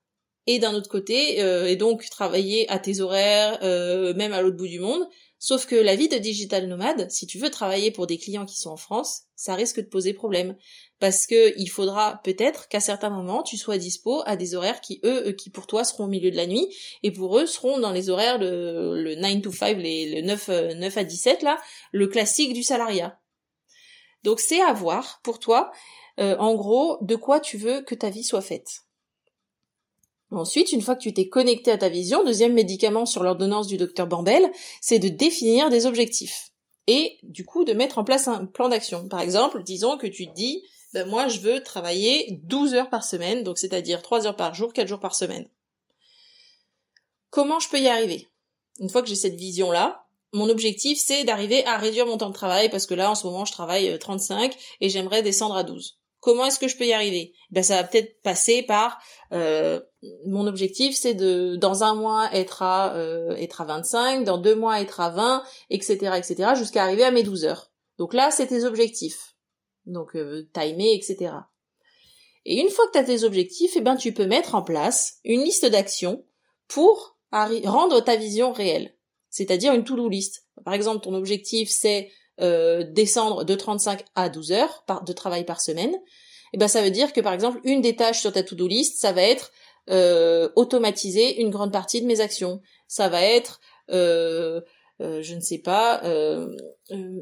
et 0.48 0.60
d'un 0.60 0.74
autre 0.74 0.90
côté, 0.90 1.40
et 1.40 1.76
donc 1.78 2.10
travailler 2.10 2.70
à 2.70 2.78
tes 2.78 3.00
horaires, 3.00 3.60
même 3.62 4.34
à 4.34 4.42
l'autre 4.42 4.58
bout 4.58 4.68
du 4.68 4.80
monde. 4.80 5.08
Sauf 5.46 5.66
que 5.66 5.76
la 5.76 5.98
vie 5.98 6.08
de 6.08 6.18
digital 6.18 6.68
nomade, 6.68 7.12
si 7.12 7.28
tu 7.28 7.38
veux 7.38 7.50
travailler 7.50 7.92
pour 7.92 8.08
des 8.08 8.18
clients 8.18 8.46
qui 8.46 8.56
sont 8.56 8.70
en 8.70 8.78
France, 8.78 9.24
ça 9.36 9.56
risque 9.56 9.82
de 9.82 9.90
poser 9.90 10.14
problème. 10.14 10.56
Parce 11.02 11.28
que 11.28 11.54
il 11.60 11.68
faudra 11.68 12.22
peut-être 12.24 12.70
qu'à 12.70 12.80
certains 12.80 13.10
moments, 13.10 13.44
tu 13.44 13.58
sois 13.58 13.78
dispo 13.78 14.24
à 14.26 14.38
des 14.38 14.56
horaires 14.56 14.80
qui, 14.80 15.02
eux, 15.04 15.34
qui 15.34 15.50
pour 15.50 15.68
toi 15.68 15.84
seront 15.84 16.06
au 16.06 16.08
milieu 16.08 16.32
de 16.32 16.38
la 16.38 16.48
nuit, 16.48 16.74
et 17.04 17.12
pour 17.12 17.38
eux 17.38 17.46
seront 17.46 17.78
dans 17.78 17.92
les 17.92 18.10
horaires, 18.10 18.38
le, 18.38 18.96
le 19.04 19.16
9 19.16 19.42
to 19.42 19.52
5, 19.52 19.80
les, 19.80 20.16
le 20.16 20.26
9, 20.26 20.48
9 20.78 20.98
à 20.98 21.04
17, 21.04 21.42
là, 21.42 21.60
le 21.92 22.08
classique 22.08 22.54
du 22.54 22.64
salariat. 22.64 23.20
Donc 24.24 24.40
c'est 24.40 24.62
à 24.62 24.72
voir 24.72 25.20
pour 25.26 25.40
toi. 25.40 25.72
Euh, 26.22 26.38
en 26.38 26.56
gros, 26.56 27.00
de 27.02 27.18
quoi 27.18 27.42
tu 27.42 27.58
veux 27.58 27.82
que 27.82 27.96
ta 27.96 28.10
vie 28.10 28.24
soit 28.24 28.40
faite. 28.40 28.83
Ensuite, 30.36 30.72
une 30.72 30.82
fois 30.82 30.96
que 30.96 31.02
tu 31.02 31.14
t'es 31.14 31.30
connecté 31.30 31.72
à 31.72 31.78
ta 31.78 31.90
vision, 31.90 32.24
deuxième 32.24 32.54
médicament 32.54 33.06
sur 33.06 33.24
l'ordonnance 33.24 33.68
du 33.68 33.78
docteur 33.78 34.08
Bambel, 34.08 34.52
c'est 34.82 35.00
de 35.00 35.10
définir 35.10 35.70
des 35.70 35.86
objectifs. 35.86 36.50
Et 36.88 37.18
du 37.24 37.46
coup, 37.46 37.64
de 37.64 37.74
mettre 37.74 37.98
en 37.98 38.04
place 38.04 38.28
un 38.28 38.46
plan 38.46 38.70
d'action. 38.70 39.08
Par 39.08 39.22
exemple, 39.22 39.64
disons 39.64 39.98
que 39.98 40.08
tu 40.08 40.28
te 40.28 40.34
dis, 40.34 40.64
ben 40.94 41.08
moi 41.08 41.28
je 41.28 41.40
veux 41.40 41.64
travailler 41.64 42.40
12 42.44 42.76
heures 42.76 42.90
par 42.90 43.04
semaine, 43.04 43.44
donc 43.44 43.58
c'est-à-dire 43.58 44.02
3 44.02 44.28
heures 44.28 44.36
par 44.36 44.54
jour, 44.54 44.74
4 44.74 44.88
jours 44.88 45.00
par 45.00 45.16
semaine. 45.16 45.50
Comment 47.32 47.60
je 47.60 47.68
peux 47.68 47.80
y 47.80 47.88
arriver? 47.88 48.30
Une 48.80 48.90
fois 48.90 49.02
que 49.02 49.08
j'ai 49.08 49.16
cette 49.16 49.36
vision-là, 49.36 50.06
mon 50.34 50.50
objectif 50.50 51.00
c'est 51.04 51.24
d'arriver 51.24 51.66
à 51.66 51.78
réduire 51.78 52.06
mon 52.06 52.18
temps 52.18 52.30
de 52.30 52.36
travail 52.36 52.70
parce 52.70 52.86
que 52.86 52.94
là 52.94 53.10
en 53.10 53.16
ce 53.16 53.26
moment 53.26 53.44
je 53.44 53.52
travaille 53.52 53.98
35 53.98 54.52
euh, 54.52 54.56
et 54.82 54.90
j'aimerais 54.90 55.24
descendre 55.24 55.56
à 55.56 55.64
12. 55.64 55.98
Comment 56.20 56.46
est-ce 56.46 56.60
que 56.60 56.68
je 56.68 56.78
peux 56.78 56.86
y 56.86 56.94
arriver? 56.94 57.34
Ben 57.50 57.64
ça 57.64 57.82
va 57.82 57.88
peut-être 57.88 58.22
passer 58.22 58.62
par 58.62 59.02
euh, 59.32 59.82
mon 60.26 60.48
objectif, 60.48 60.96
c'est 60.96 61.14
de 61.14 61.56
dans 61.56 61.84
un 61.84 61.96
mois 61.96 62.30
être 62.34 62.62
à 62.62 62.96
euh, 62.96 63.36
être 63.36 63.62
à 63.62 63.66
25, 63.66 64.24
dans 64.24 64.38
deux 64.38 64.56
mois 64.56 64.82
être 64.82 65.00
à 65.00 65.10
20, 65.10 65.44
etc., 65.70 66.12
etc., 66.18 66.52
jusqu'à 66.56 66.84
arriver 66.84 67.04
à 67.04 67.12
mes 67.12 67.24
12 67.24 67.46
heures. 67.46 67.72
Donc 67.98 68.14
là, 68.14 68.32
c'est 68.32 68.48
tes 68.48 68.64
objectifs. 68.66 69.36
Donc 69.86 70.16
euh, 70.16 70.50
timer, 70.54 70.94
etc. 70.94 71.34
Et 72.46 72.60
une 72.60 72.70
fois 72.70 72.86
que 72.88 72.94
tu 72.94 72.98
as 72.98 73.04
tes 73.04 73.24
objectifs, 73.24 73.74
eh 73.76 73.82
ben 73.82 73.96
tu 73.96 74.14
peux 74.14 74.26
mettre 74.26 74.56
en 74.56 74.62
place 74.62 75.20
une 75.24 75.44
liste 75.44 75.66
d'actions 75.66 76.26
pour 76.68 77.18
rendre 77.32 78.00
ta 78.02 78.16
vision 78.16 78.52
réelle. 78.52 78.96
C'est-à-dire 79.30 79.74
une 79.74 79.84
to-do 79.84 80.08
list. 80.08 80.46
Par 80.64 80.74
exemple, 80.74 81.04
ton 81.04 81.14
objectif 81.14 81.70
c'est 81.70 82.12
euh, 82.42 82.84
descendre 82.84 83.44
de 83.44 83.56
35 83.56 84.04
à 84.16 84.30
12 84.30 84.52
heures 84.52 84.84
de 85.06 85.14
travail 85.14 85.46
par 85.46 85.62
semaine, 85.62 85.96
eh 86.54 86.58
ben 86.58 86.68
ça 86.68 86.82
veut 86.82 86.92
dire 86.92 87.14
que 87.14 87.22
par 87.22 87.34
exemple 87.34 87.60
une 87.64 87.82
des 87.82 87.96
tâches 87.96 88.22
sur 88.22 88.32
ta 88.32 88.44
to-do 88.44 88.68
list, 88.68 89.00
ça 89.00 89.12
va 89.12 89.24
être 89.24 89.52
euh, 89.90 90.50
automatiser 90.56 91.42
une 91.42 91.50
grande 91.50 91.72
partie 91.72 92.02
de 92.02 92.08
mes 92.08 92.22
actions. 92.22 92.62
Ça 92.88 93.10
va 93.10 93.22
être 93.22 93.60
euh, 93.92 94.62
je 95.00 95.36
ne 95.36 95.42
sais 95.42 95.58
pas, 95.58 96.02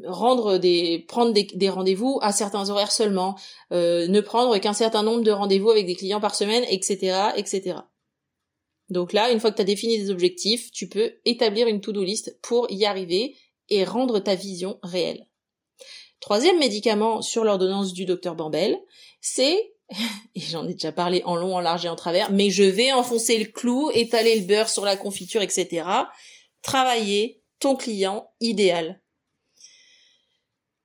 rendre 0.06 0.58
des, 0.58 1.04
prendre 1.08 1.32
des, 1.32 1.44
des 1.54 1.68
rendez-vous 1.68 2.20
à 2.22 2.30
certains 2.30 2.70
horaires 2.70 2.92
seulement, 2.92 3.34
ne 3.72 4.20
prendre 4.20 4.56
qu'un 4.58 4.74
certain 4.74 5.02
nombre 5.02 5.24
de 5.24 5.32
rendez-vous 5.32 5.70
avec 5.70 5.86
des 5.86 5.96
clients 5.96 6.20
par 6.20 6.36
semaine, 6.36 6.64
etc., 6.68 7.30
etc. 7.34 7.78
Donc 8.92 9.14
là, 9.14 9.32
une 9.32 9.40
fois 9.40 9.50
que 9.50 9.56
tu 9.56 9.62
as 9.62 9.64
défini 9.64 9.98
des 9.98 10.10
objectifs, 10.10 10.70
tu 10.70 10.86
peux 10.86 11.14
établir 11.24 11.66
une 11.66 11.80
to-do 11.80 12.04
list 12.04 12.38
pour 12.42 12.70
y 12.70 12.84
arriver 12.84 13.36
et 13.70 13.84
rendre 13.84 14.18
ta 14.18 14.34
vision 14.34 14.78
réelle. 14.82 15.26
Troisième 16.20 16.58
médicament 16.58 17.22
sur 17.22 17.42
l'ordonnance 17.42 17.94
du 17.94 18.04
docteur 18.04 18.36
Bambel, 18.36 18.78
c'est, 19.22 19.74
et 20.34 20.40
j'en 20.40 20.66
ai 20.66 20.72
déjà 20.72 20.92
parlé 20.92 21.22
en 21.24 21.36
long, 21.36 21.56
en 21.56 21.60
large 21.60 21.84
et 21.84 21.88
en 21.88 21.96
travers, 21.96 22.30
mais 22.32 22.50
je 22.50 22.62
vais 22.62 22.92
enfoncer 22.92 23.38
le 23.38 23.46
clou, 23.46 23.90
étaler 23.94 24.38
le 24.38 24.46
beurre 24.46 24.68
sur 24.68 24.84
la 24.84 24.96
confiture, 24.96 25.42
etc. 25.42 25.86
Travailler 26.62 27.42
ton 27.58 27.76
client 27.76 28.30
idéal. 28.40 29.00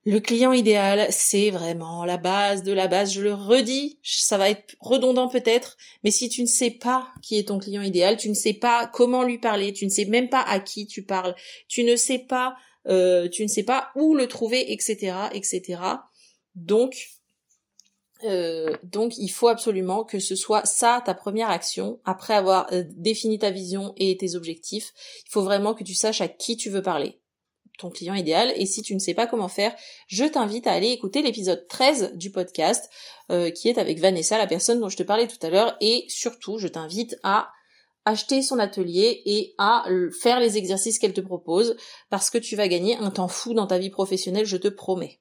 Le 0.05 0.21
client 0.21 0.53
idéal, 0.53 1.07
c'est 1.09 1.49
vraiment 1.49 2.05
la 2.05 2.15
base 2.15 2.63
de 2.63 2.71
la 2.71 2.87
base. 2.87 3.11
Je 3.11 3.21
le 3.21 3.33
redis, 3.33 3.99
ça 4.03 4.37
va 4.37 4.49
être 4.49 4.77
redondant 4.79 5.27
peut-être, 5.27 5.75
mais 6.03 6.11
si 6.11 6.29
tu 6.29 6.41
ne 6.41 6.47
sais 6.47 6.71
pas 6.71 7.09
qui 7.21 7.37
est 7.37 7.49
ton 7.49 7.59
client 7.59 7.81
idéal, 7.81 8.15
tu 8.15 8.29
ne 8.29 8.33
sais 8.33 8.53
pas 8.53 8.87
comment 8.87 9.23
lui 9.23 9.37
parler, 9.37 9.73
tu 9.73 9.83
ne 9.83 9.89
sais 9.89 10.05
même 10.05 10.29
pas 10.29 10.41
à 10.41 10.61
qui 10.61 10.87
tu 10.87 11.03
parles, 11.03 11.35
tu 11.67 11.83
ne 11.83 11.97
sais 11.97 12.19
pas 12.19 12.55
euh, 12.87 13.27
tu 13.27 13.43
ne 13.43 13.47
sais 13.47 13.63
pas 13.63 13.89
où 13.95 14.15
le 14.15 14.27
trouver, 14.27 14.71
etc., 14.71 15.13
etc. 15.33 15.81
Donc, 16.55 16.95
euh, 18.24 18.75
donc 18.83 19.17
il 19.17 19.29
faut 19.29 19.47
absolument 19.47 20.03
que 20.03 20.19
ce 20.19 20.36
soit 20.36 20.65
ça 20.65 21.01
ta 21.05 21.13
première 21.13 21.50
action 21.50 22.00
après 22.05 22.33
avoir 22.33 22.71
euh, 22.74 22.83
défini 22.89 23.39
ta 23.39 23.51
vision 23.51 23.93
et 23.97 24.17
tes 24.17 24.36
objectifs. 24.36 24.93
Il 25.25 25.31
faut 25.31 25.43
vraiment 25.43 25.74
que 25.74 25.83
tu 25.83 25.93
saches 25.93 26.21
à 26.21 26.27
qui 26.27 26.57
tu 26.57 26.69
veux 26.69 26.81
parler 26.81 27.19
ton 27.77 27.91
client 27.91 28.15
idéal 28.15 28.51
et 28.55 28.65
si 28.65 28.81
tu 28.81 28.95
ne 28.95 29.00
sais 29.00 29.13
pas 29.13 29.27
comment 29.27 29.50
faire, 29.50 29.75
je 30.07 30.25
t'invite 30.25 30.65
à 30.65 30.71
aller 30.71 30.89
écouter 30.89 31.21
l'épisode 31.21 31.67
13 31.67 32.13
du 32.15 32.31
podcast 32.31 32.89
qui 33.53 33.69
est 33.69 33.77
avec 33.77 34.00
Vanessa, 34.00 34.39
la 34.39 34.47
personne 34.47 34.79
dont 34.79 34.89
je 34.89 34.97
te 34.97 35.03
parlais 35.03 35.27
tout 35.27 35.38
à 35.43 35.51
l'heure 35.51 35.77
et 35.79 36.03
surtout 36.07 36.57
je 36.57 36.67
t'invite 36.67 37.19
à 37.21 37.51
acheter 38.03 38.41
son 38.41 38.57
atelier 38.57 39.21
et 39.27 39.53
à 39.59 39.86
faire 40.19 40.39
les 40.39 40.57
exercices 40.57 40.97
qu'elle 40.97 41.13
te 41.13 41.21
propose 41.21 41.75
parce 42.09 42.31
que 42.31 42.39
tu 42.39 42.55
vas 42.55 42.67
gagner 42.67 42.97
un 42.97 43.12
temps 43.12 43.27
fou 43.27 43.53
dans 43.53 43.67
ta 43.67 43.77
vie 43.77 43.91
professionnelle, 43.91 44.47
je 44.47 44.57
te 44.57 44.69
promets. 44.69 45.19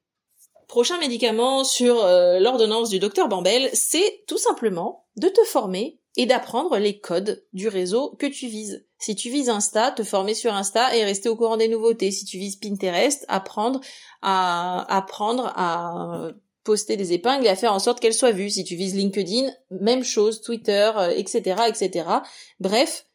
Prochain 0.69 0.99
médicament 0.99 1.65
sur 1.65 2.05
euh, 2.05 2.39
l'ordonnance 2.41 2.91
du 2.91 2.99
docteur 2.99 3.29
Bambel, 3.29 3.71
c'est 3.73 4.25
tout 4.27 4.39
simplement 4.39 5.07
de 5.17 5.29
te 5.29 5.43
former 5.45 6.01
et 6.17 6.27
d'apprendre 6.27 6.79
les 6.79 6.99
codes 6.99 7.45
du 7.53 7.69
réseau 7.69 8.17
que 8.19 8.27
tu 8.27 8.49
vises. 8.49 8.85
Si 8.99 9.15
tu 9.15 9.31
vises 9.31 9.49
Insta, 9.49 9.93
te 9.93 10.03
former 10.03 10.35
sur 10.35 10.55
Insta 10.55 10.97
et 10.97 11.05
rester 11.05 11.29
au 11.29 11.37
courant 11.37 11.57
des 11.57 11.69
nouveautés. 11.69 12.11
Si 12.11 12.25
tu 12.25 12.39
vises 12.39 12.57
Pinterest, 12.57 13.25
apprendre 13.29 13.81
à 14.23 14.85
apprendre 14.95 15.53
à 15.55 16.31
poster 16.65 16.97
des 16.97 17.13
épingles 17.13 17.47
et 17.47 17.51
à 17.51 17.57
faire 17.57 17.73
en 17.73 17.79
sorte 17.79 18.01
qu'elles 18.01 18.15
soient 18.15 18.33
vues. 18.33 18.51
Si 18.51 18.65
tu 18.65 18.75
vises 18.75 18.97
LinkedIn, 18.97 19.51
même 19.71 20.03
chose, 20.03 20.41
Twitter, 20.41 20.91
etc., 21.15 21.57
euh, 21.61 21.67
etc. 21.67 22.09
Bref, 22.59 23.07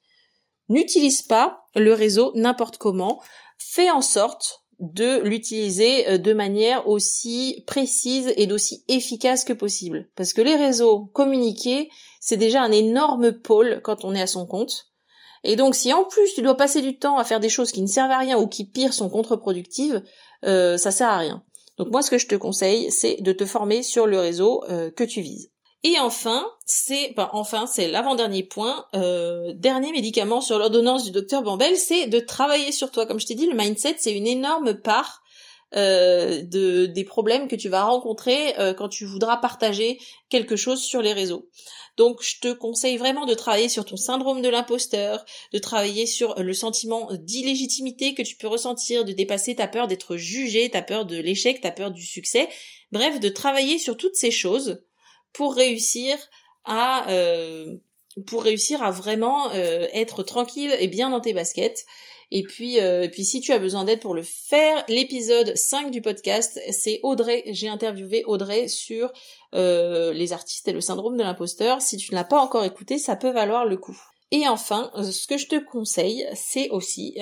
N'utilise 0.72 1.22
pas 1.22 1.66
le 1.76 1.94
réseau 1.94 2.32
n'importe 2.34 2.78
comment. 2.78 3.22
Fais 3.58 3.92
en 3.92 4.02
sorte 4.02 4.61
de 4.82 5.20
l'utiliser 5.20 6.10
euh, 6.10 6.18
de 6.18 6.34
manière 6.34 6.88
aussi 6.88 7.64
précise 7.68 8.34
et 8.36 8.48
d'aussi 8.48 8.84
efficace 8.88 9.46
que 9.46 9.54
possible. 9.54 10.10
Parce 10.16 10.34
que 10.34 10.42
les 10.42 10.56
réseaux 10.56 11.06
communiqués, 11.14 11.90
c'est 12.20 12.38
déjà 12.38 12.62
un 12.64 12.72
énorme 12.72 13.32
pôle 13.32 13.80
quand 13.84 14.04
on 14.04 14.16
est 14.16 14.22
à 14.22 14.28
son 14.28 14.46
compte. 14.46 14.88
Et 15.44 15.56
donc 15.56 15.76
si 15.76 15.94
en 15.94 16.04
plus 16.04 16.34
tu 16.34 16.42
dois 16.42 16.58
passer 16.58 16.82
du 16.82 16.98
temps 16.98 17.18
à 17.18 17.24
faire 17.24 17.40
des 17.40 17.50
choses 17.50 17.72
qui 17.72 17.82
ne 17.82 17.88
servent 17.88 18.12
à 18.12 18.18
rien 18.18 18.38
ou 18.38 18.48
qui 18.48 18.66
pire 18.66 18.94
sont 18.94 19.10
contre-productives, 19.10 20.04
euh, 20.46 20.78
ça 20.78 20.92
sert 20.92 21.10
à 21.10 21.18
rien. 21.18 21.44
Donc 21.78 21.90
moi 21.92 22.02
ce 22.02 22.12
que 22.12 22.18
je 22.18 22.28
te 22.28 22.36
conseille, 22.36 22.92
c'est 22.92 23.22
de 23.22 23.32
te 23.32 23.46
former 23.46 23.84
sur 23.84 24.08
le 24.08 24.20
réseau 24.20 24.64
euh, 24.70 24.90
que 24.92 25.04
tu 25.04 25.22
vises. 25.22 25.51
Et 25.84 25.98
enfin, 25.98 26.48
c'est 26.66 27.14
enfin 27.18 27.66
c'est 27.66 27.88
l'avant-dernier 27.88 28.44
point, 28.44 28.86
euh, 28.94 29.52
dernier 29.56 29.92
médicament 29.92 30.40
sur 30.40 30.60
l'ordonnance 30.60 31.04
du 31.04 31.12
docteur 31.12 31.42
Bambel, 31.42 31.76
c'est 31.76 32.06
de 32.06 32.20
travailler 32.20 32.72
sur 32.72 32.92
toi. 32.92 33.08
Comme 33.08 33.20
je 33.20 33.26
t'ai 33.26 33.34
dit, 33.34 33.48
le 33.48 33.56
mindset 33.56 33.96
c'est 33.98 34.14
une 34.14 34.28
énorme 34.28 34.76
part 34.76 35.24
euh, 35.76 36.44
de 36.44 36.86
des 36.86 37.04
problèmes 37.04 37.48
que 37.48 37.56
tu 37.56 37.68
vas 37.68 37.84
rencontrer 37.84 38.60
euh, 38.60 38.76
quand 38.76 38.90
tu 38.90 39.06
voudras 39.06 39.38
partager 39.38 40.00
quelque 40.30 40.56
chose 40.56 40.84
sur 40.84 41.02
les 41.02 41.14
réseaux. 41.14 41.50
Donc 41.98 42.22
je 42.22 42.40
te 42.40 42.54
conseille 42.54 42.98
vraiment 42.98 43.26
de 43.26 43.34
travailler 43.34 43.70
sur 43.70 43.84
ton 43.84 43.98
syndrome 43.98 44.44
de 44.44 44.50
l'imposteur, 44.50 45.26
de 45.52 45.58
travailler 45.58 46.06
sur 46.06 46.40
le 46.40 46.54
sentiment 46.54 47.10
d'illégitimité 47.14 48.14
que 48.14 48.22
tu 48.22 48.36
peux 48.36 48.48
ressentir, 48.48 49.04
de 49.04 49.14
dépasser 49.14 49.56
ta 49.56 49.68
peur 49.68 49.88
d'être 49.88 50.16
jugé, 50.16 50.70
ta 50.70 50.84
peur 50.84 51.06
de 51.08 51.18
l'échec, 51.18 51.60
ta 51.60 51.72
peur 51.72 51.90
du 51.90 52.06
succès. 52.06 52.50
Bref, 52.92 53.20
de 53.20 53.30
travailler 53.30 53.80
sur 53.80 53.98
toutes 53.98 54.16
ces 54.16 54.32
choses 54.32 54.84
pour 55.34 55.56
réussir 55.56 56.18
à 56.66 57.10
euh, 57.10 57.76
pour 58.28 58.44
réussir 58.44 58.84
à 58.84 58.92
vraiment 58.92 59.52
euh, 59.52 59.88
être 59.94 60.24
tranquille 60.24 60.76
et 60.80 60.88
bien 60.88 61.10
dans 61.10 61.22
tes 61.22 61.34
baskets. 61.34 61.86
Et 62.34 62.44
puis, 62.44 62.80
euh, 62.80 63.10
puis 63.10 63.26
si 63.26 63.42
tu 63.42 63.52
as 63.52 63.60
besoin 63.60 63.84
d'aide 63.84 64.00
pour 64.00 64.14
le 64.14 64.24
faire, 64.24 64.86
l'épisode 64.88 65.56
5 65.56 65.92
du 65.92 66.02
podcast, 66.02 66.60
c'est 66.72 67.02
Audrey. 67.04 67.44
J'ai 67.48 67.68
interviewé 67.68 68.24
Audrey 68.26 68.70
sur 68.70 69.12
les 69.54 70.32
artistes 70.32 70.68
et 70.70 70.72
le 70.72 70.80
syndrome 70.80 71.18
de 71.18 71.24
l'imposteur. 71.24 71.82
Si 71.82 71.98
tu 71.98 72.12
ne 72.12 72.16
l'as 72.16 72.24
pas 72.24 72.40
encore 72.40 72.64
écouté, 72.64 72.98
ça 72.98 73.18
peut 73.18 73.32
valoir 73.32 73.66
le 73.66 73.76
coup. 73.76 73.98
Et 74.32 74.48
enfin, 74.48 74.92
ce 74.96 75.28
que 75.28 75.38
je 75.38 75.48
te 75.48 75.58
conseille, 75.58 76.26
c'est 76.34 76.70
aussi 76.70 77.18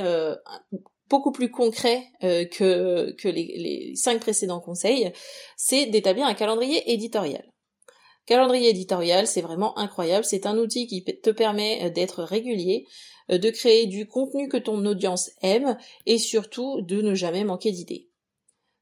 beaucoup 1.10 1.32
plus 1.32 1.50
concret 1.50 2.04
que, 2.22 3.12
que 3.14 3.28
les, 3.28 3.56
les 3.58 3.96
cinq 3.96 4.20
précédents 4.20 4.60
conseils, 4.60 5.12
c'est 5.58 5.88
d'établir 5.88 6.28
un 6.28 6.36
calendrier 6.36 6.92
éditorial. 6.92 7.50
Calendrier 8.30 8.70
éditorial, 8.70 9.26
c'est 9.26 9.42
vraiment 9.42 9.76
incroyable. 9.80 10.24
C'est 10.24 10.46
un 10.46 10.56
outil 10.60 10.86
qui 10.86 11.04
te 11.04 11.32
permet 11.32 11.84
euh, 11.84 11.90
d'être 11.90 12.22
régulier, 12.22 12.86
euh, 13.32 13.40
de 13.40 13.50
créer 13.50 13.88
du 13.88 14.06
contenu 14.06 14.48
que 14.48 14.58
ton 14.58 14.86
audience 14.86 15.32
aime 15.42 15.76
et 16.06 16.20
surtout 16.20 16.82
de 16.82 17.02
ne 17.02 17.16
jamais 17.16 17.44
manquer 17.44 17.72
d'idées. 17.72 18.08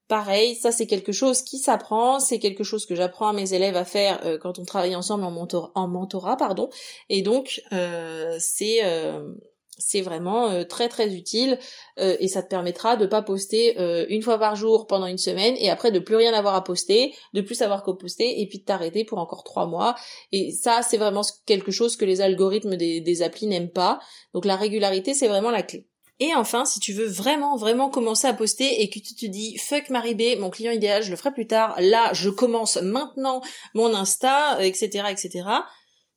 Pareil, 0.10 0.56
ça 0.56 0.74
c'est 0.74 0.86
quelque 0.86 1.14
chose 1.14 1.44
qui 1.44 1.60
s'apprend, 1.60 2.20
c'est 2.20 2.40
quelque 2.40 2.66
chose 2.66 2.86
que 2.86 2.94
j'apprends 2.94 3.30
à 3.30 3.34
mes 3.34 3.54
élèves 3.54 3.78
à 3.78 3.86
faire 3.86 4.20
euh, 4.26 4.38
quand 4.38 4.60
on 4.60 4.66
travaille 4.66 4.98
ensemble 4.98 5.24
en, 5.24 5.48
en 5.76 5.88
mentorat, 5.88 6.36
pardon. 6.36 6.70
Et 7.08 7.22
donc 7.22 7.62
c'est 8.40 8.82
c'est 9.78 10.02
vraiment 10.02 10.50
euh, 10.50 10.64
très 10.64 10.90
très 10.90 11.14
utile 11.14 11.60
euh, 12.00 12.16
et 12.20 12.28
ça 12.28 12.42
te 12.42 12.50
permettra 12.50 12.96
de 12.96 13.06
pas 13.06 13.22
poster 13.22 13.80
euh, 13.80 14.06
une 14.10 14.22
fois 14.22 14.38
par 14.38 14.56
jour 14.56 14.88
pendant 14.88 15.06
une 15.06 15.18
semaine 15.18 15.56
et 15.60 15.70
après 15.70 15.92
de 15.92 16.00
plus 16.00 16.16
rien 16.16 16.34
avoir 16.34 16.56
à 16.56 16.64
poster, 16.64 17.14
de 17.34 17.42
plus 17.42 17.56
savoir 17.56 17.84
quoi 17.84 17.98
poster 17.98 18.42
et 18.42 18.48
puis 18.48 18.60
de 18.60 18.66
t'arrêter 18.66 19.04
pour 19.04 19.20
encore 19.20 19.44
trois 19.44 19.68
mois. 19.68 19.96
Et 20.32 20.52
ça 20.52 20.82
c'est 20.82 20.98
vraiment 20.98 21.22
quelque 21.46 21.72
chose 21.72 21.96
que 21.96 22.06
les 22.06 22.22
algorithmes 22.22 22.76
des, 22.76 23.02
des 23.02 23.22
applis 23.22 23.48
n'aiment 23.48 23.72
pas. 23.72 24.00
Donc 24.34 24.46
la 24.46 24.56
régularité 24.56 25.14
c'est 25.14 25.28
vraiment 25.28 25.52
la 25.52 25.64
clé. 25.64 25.88
Et 26.20 26.34
enfin, 26.34 26.66
si 26.66 26.80
tu 26.80 26.94
veux 26.94 27.06
vraiment, 27.06 27.58
vraiment 27.58 27.90
commencer 27.90 28.26
à 28.28 28.34
poster 28.34 28.82
et 28.82 28.90
que 28.90 28.98
tu 28.98 29.14
te 29.14 29.28
dis 29.28 29.56
fuck 29.60 29.92
Marie 29.92 30.16
B, 30.16 30.40
mon 30.40 30.50
client 30.50 30.72
idéal, 30.72 31.04
je 31.04 31.12
le 31.12 31.16
ferai 31.16 31.32
plus 31.32 31.46
tard, 31.46 31.76
là, 31.80 32.12
je 32.14 32.32
commence 32.32 32.78
maintenant 32.78 33.42
mon 33.76 33.94
Insta, 33.94 34.58
etc., 34.66 35.06
etc. 35.12 35.46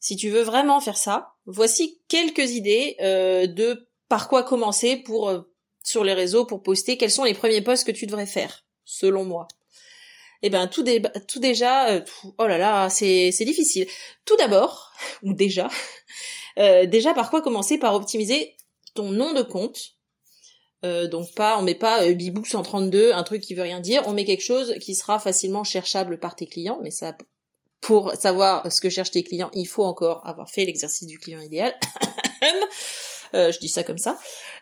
Si 0.00 0.16
tu 0.16 0.30
veux 0.30 0.40
vraiment 0.40 0.80
faire 0.80 0.96
ça, 0.96 1.34
voici 1.44 2.00
quelques 2.08 2.52
idées 2.52 2.96
euh, 3.02 3.46
de 3.46 3.86
par 4.08 4.28
quoi 4.28 4.42
commencer 4.42 4.96
pour 4.96 5.28
euh, 5.28 5.42
sur 5.82 6.04
les 6.04 6.14
réseaux 6.14 6.46
pour 6.46 6.62
poster. 6.62 6.96
Quels 6.96 7.10
sont 7.10 7.24
les 7.24 7.34
premiers 7.34 7.60
posts 7.60 7.86
que 7.86 7.92
tu 7.92 8.06
devrais 8.06 8.26
faire, 8.26 8.64
selon 8.86 9.24
moi 9.24 9.46
Eh 10.40 10.48
ben 10.48 10.68
tout, 10.68 10.82
déjà, 10.82 11.90
euh, 11.90 12.00
oh 12.38 12.46
là 12.46 12.56
là, 12.56 12.88
c'est 12.88 13.30
c'est 13.30 13.44
difficile. 13.44 13.86
Tout 14.24 14.36
d'abord, 14.36 14.90
ou 15.22 15.34
déjà, 15.34 15.68
déjà 16.56 17.12
par 17.12 17.28
quoi 17.28 17.42
commencer 17.42 17.76
Par 17.76 17.94
optimiser 17.94 18.56
ton 18.94 19.10
nom 19.10 19.34
de 19.34 19.42
compte. 19.42 19.96
donc 20.82 21.34
pas, 21.34 21.58
on 21.58 21.62
met 21.62 21.74
pas 21.74 22.10
Bibou 22.12 22.42
132, 22.42 23.12
un 23.12 23.22
truc 23.22 23.42
qui 23.42 23.54
veut 23.54 23.62
rien 23.62 23.80
dire. 23.80 24.02
On 24.06 24.14
met 24.14 24.24
quelque 24.24 24.42
chose 24.42 24.74
qui 24.80 24.94
sera 24.94 25.18
facilement 25.18 25.62
cherchable 25.62 26.18
par 26.18 26.36
tes 26.36 26.46
clients, 26.46 26.80
mais 26.82 26.90
ça 26.90 27.14
pour 27.80 28.12
savoir 28.12 28.70
ce 28.70 28.80
que 28.80 28.90
cherchent 28.90 29.12
tes 29.12 29.22
clients, 29.22 29.50
il 29.54 29.66
faut 29.66 29.84
encore 29.84 30.26
avoir 30.26 30.50
fait 30.50 30.64
l'exercice 30.64 31.06
du 31.06 31.18
client 31.18 31.40
idéal. 31.40 31.74
euh, 33.34 33.52
je 33.52 33.58
dis 33.58 33.68
ça 33.68 33.82
comme 33.82 33.98
ça. 33.98 34.18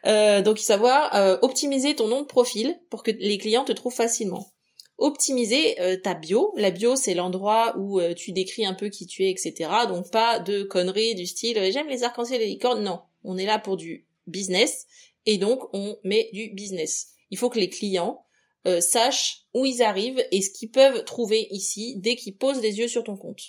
Euh, 0.07 0.41
donc 0.41 0.59
savoir 0.59 1.15
euh, 1.15 1.37
optimiser 1.43 1.97
ton 1.97 2.09
nom 2.09 2.23
de 2.23 2.27
profil 2.27 2.79
pour 2.91 3.03
que 3.03 3.11
les 3.11 3.39
clients 3.39 3.65
te 3.65 3.73
trouvent 3.73 3.95
facilement. 3.95 4.53
Optimiser 4.99 5.77
ta 6.03 6.15
bio. 6.15 6.53
La 6.57 6.73
bio, 6.73 6.97
c'est 6.97 7.15
l'endroit 7.15 7.77
où 7.79 8.01
tu 8.15 8.33
décris 8.33 8.67
un 8.67 8.75
peu 8.75 8.89
qui 8.89 9.07
tu 9.07 9.25
es, 9.25 9.31
etc. 9.31 9.71
Donc 9.87 10.11
pas 10.11 10.41
de 10.41 10.65
conneries 10.65 11.15
du 11.15 11.25
style 11.25 11.57
j'aime 11.71 11.87
les 11.87 12.03
arcs-en-ciel 12.03 12.43
et 12.43 12.47
les 12.47 12.51
licornes. 12.51 12.83
Non, 12.83 13.03
on 13.23 13.39
est 13.39 13.47
là 13.47 13.61
pour 13.61 13.77
du 13.77 14.09
business 14.27 14.87
et 15.25 15.39
donc 15.39 15.61
on 15.73 15.97
met 16.03 16.31
du 16.33 16.49
business. 16.49 17.11
Il 17.31 17.39
faut 17.39 17.49
que 17.49 17.61
les 17.61 17.69
clients 17.69 18.25
euh, 18.67 18.81
sachent 18.81 19.47
où 19.55 19.65
ils 19.65 19.83
arrivent 19.83 20.23
et 20.33 20.43
ce 20.43 20.51
qu'ils 20.51 20.71
peuvent 20.71 21.05
trouver 21.05 21.47
ici 21.51 21.97
dès 21.99 22.17
qu'ils 22.17 22.37
posent 22.37 22.61
les 22.61 22.79
yeux 22.79 22.89
sur 22.89 23.05
ton 23.05 23.17
compte. 23.17 23.41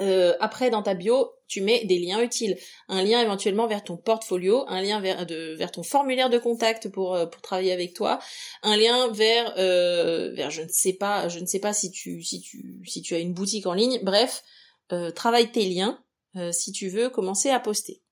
Euh, 0.00 0.34
après, 0.40 0.70
dans 0.70 0.82
ta 0.82 0.94
bio, 0.94 1.32
tu 1.48 1.60
mets 1.60 1.84
des 1.84 1.98
liens 1.98 2.22
utiles. 2.22 2.56
Un 2.88 3.02
lien 3.02 3.20
éventuellement 3.20 3.66
vers 3.66 3.82
ton 3.82 3.96
portfolio, 3.96 4.64
un 4.68 4.80
lien 4.80 5.00
vers, 5.00 5.26
ton 5.72 5.82
formulaire 5.82 6.30
de 6.30 6.38
contact 6.38 6.88
pour, 6.88 7.14
euh, 7.14 7.26
pour 7.26 7.42
travailler 7.42 7.72
avec 7.72 7.94
toi, 7.94 8.20
un 8.62 8.76
lien 8.76 9.08
vers, 9.08 9.54
vers 9.56 10.50
je 10.50 10.62
ne 10.62 10.68
sais 10.68 10.92
pas, 10.92 11.28
je 11.28 11.40
ne 11.40 11.46
sais 11.46 11.58
pas 11.58 11.72
si 11.72 11.90
tu, 11.90 12.22
si 12.22 12.40
tu, 12.40 12.80
si 12.86 13.02
tu 13.02 13.14
as 13.14 13.18
une 13.18 13.34
boutique 13.34 13.66
en 13.66 13.74
ligne. 13.74 14.00
Bref, 14.02 14.44
travaille 15.14 15.50
tes 15.50 15.68
liens 15.68 16.02
si 16.52 16.72
tu 16.72 16.88
veux 16.88 17.10
commencer 17.10 17.50
à 17.50 17.58
poster. 17.58 18.02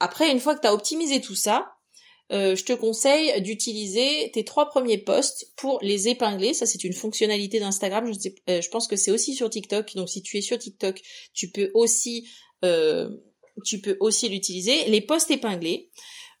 Après, 0.00 0.30
une 0.30 0.40
fois 0.40 0.54
que 0.54 0.60
tu 0.60 0.66
as 0.66 0.74
optimisé 0.74 1.20
tout 1.20 1.34
ça, 1.34 1.77
euh, 2.30 2.54
je 2.54 2.64
te 2.64 2.72
conseille 2.72 3.40
d'utiliser 3.40 4.30
tes 4.32 4.44
trois 4.44 4.68
premiers 4.68 4.98
posts 4.98 5.52
pour 5.56 5.78
les 5.82 6.08
épingler. 6.08 6.52
Ça, 6.52 6.66
c'est 6.66 6.84
une 6.84 6.92
fonctionnalité 6.92 7.58
d'Instagram. 7.58 8.12
Je, 8.12 8.28
euh, 8.50 8.60
je 8.60 8.68
pense 8.68 8.86
que 8.86 8.96
c'est 8.96 9.10
aussi 9.10 9.34
sur 9.34 9.48
TikTok. 9.48 9.94
Donc, 9.94 10.08
si 10.08 10.22
tu 10.22 10.36
es 10.36 10.42
sur 10.42 10.58
TikTok, 10.58 11.00
tu 11.32 11.50
peux 11.50 11.70
aussi, 11.74 12.28
euh, 12.64 13.08
tu 13.64 13.80
peux 13.80 13.96
aussi 14.00 14.28
l'utiliser. 14.28 14.84
Les 14.86 15.00
posts 15.00 15.30
épinglés. 15.30 15.90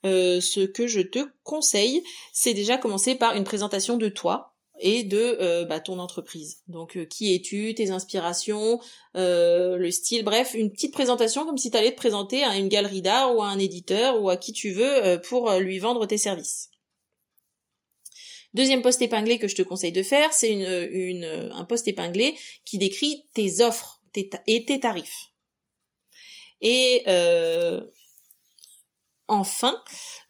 ce 0.04 0.66
que 0.66 0.86
je 0.86 1.00
te 1.00 1.20
conseille, 1.42 2.02
c'est 2.32 2.54
déjà 2.54 2.76
commencer 2.76 3.14
par 3.14 3.34
une 3.34 3.44
présentation 3.44 3.96
de 3.96 4.08
toi, 4.08 4.54
et 4.80 5.04
de 5.04 5.36
euh, 5.40 5.64
bah, 5.64 5.80
ton 5.80 5.98
entreprise. 5.98 6.62
Donc 6.68 6.96
euh, 6.96 7.04
qui 7.04 7.34
es-tu, 7.34 7.74
tes 7.74 7.90
inspirations, 7.90 8.80
euh, 9.16 9.76
le 9.76 9.90
style, 9.90 10.24
bref, 10.24 10.54
une 10.54 10.70
petite 10.70 10.92
présentation 10.92 11.44
comme 11.44 11.58
si 11.58 11.70
tu 11.70 11.76
allais 11.76 11.92
te 11.92 11.96
présenter 11.96 12.44
à 12.44 12.56
une 12.56 12.68
galerie 12.68 13.02
d'art 13.02 13.34
ou 13.36 13.42
à 13.42 13.48
un 13.48 13.58
éditeur 13.58 14.20
ou 14.22 14.30
à 14.30 14.36
qui 14.36 14.52
tu 14.52 14.70
veux 14.70 15.20
pour 15.28 15.52
lui 15.54 15.78
vendre 15.78 16.06
tes 16.06 16.18
services. 16.18 16.70
Deuxième 18.54 18.82
poste 18.82 19.02
épinglé 19.02 19.38
que 19.38 19.48
je 19.48 19.56
te 19.56 19.62
conseille 19.62 19.92
de 19.92 20.02
faire, 20.02 20.32
c'est 20.32 20.50
une, 20.50 20.88
une, 20.90 21.50
un 21.52 21.64
poste 21.64 21.86
épinglé 21.86 22.34
qui 22.64 22.78
décrit 22.78 23.26
tes 23.34 23.60
offres 23.60 24.00
et 24.14 24.64
tes 24.64 24.80
tarifs. 24.80 25.28
Et 26.60 27.02
enfin, 29.28 29.80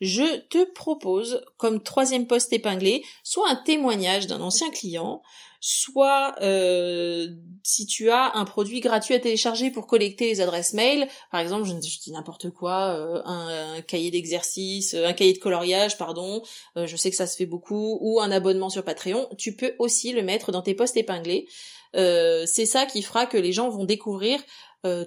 je 0.01 0.41
te 0.49 0.65
propose 0.73 1.45
comme 1.57 1.83
troisième 1.83 2.27
poste 2.27 2.53
épinglé 2.53 3.05
soit 3.23 3.49
un 3.49 3.57
témoignage 3.57 4.27
d'un 4.27 4.41
ancien 4.41 4.71
client, 4.71 5.23
soit 5.61 6.37
euh, 6.41 7.29
si 7.63 7.87
tu 7.87 8.11
as 8.11 8.37
un 8.37 8.45
produit 8.45 8.81
gratuit 8.81 9.15
à 9.15 9.19
télécharger 9.19 9.71
pour 9.71 9.87
collecter 9.87 10.27
les 10.27 10.41
adresses 10.41 10.73
mail, 10.73 11.09
par 11.31 11.41
exemple, 11.41 11.67
je, 11.67 11.73
dis 11.75 12.13
n'importe 12.13 12.51
quoi, 12.51 12.95
euh, 12.95 13.23
un, 13.25 13.81
cahier 13.83 14.11
d'exercice, 14.11 14.95
un 14.95 15.13
cahier 15.13 15.33
de 15.33 15.39
coloriage, 15.39 15.99
pardon, 15.99 16.43
euh, 16.77 16.87
je 16.87 16.97
sais 16.97 17.11
que 17.11 17.17
ça 17.17 17.27
se 17.27 17.37
fait 17.37 17.47
beaucoup, 17.47 17.99
ou 18.01 18.21
un 18.21 18.31
abonnement 18.31 18.71
sur 18.71 18.85
Patreon, 18.85 19.29
tu 19.37 19.57
peux 19.57 19.75
aussi 19.79 20.13
le 20.13 20.23
mettre 20.23 20.53
dans 20.53 20.63
tes 20.63 20.75
postes 20.75 20.97
épinglés. 20.97 21.49
c'est 21.95 22.67
ça 22.67 22.87
qui 22.87 23.03
fera 23.03 23.27
que 23.27 23.39
les 23.39 23.53
gens 23.53 23.69
vont 23.71 23.85
découvrir 23.85 24.41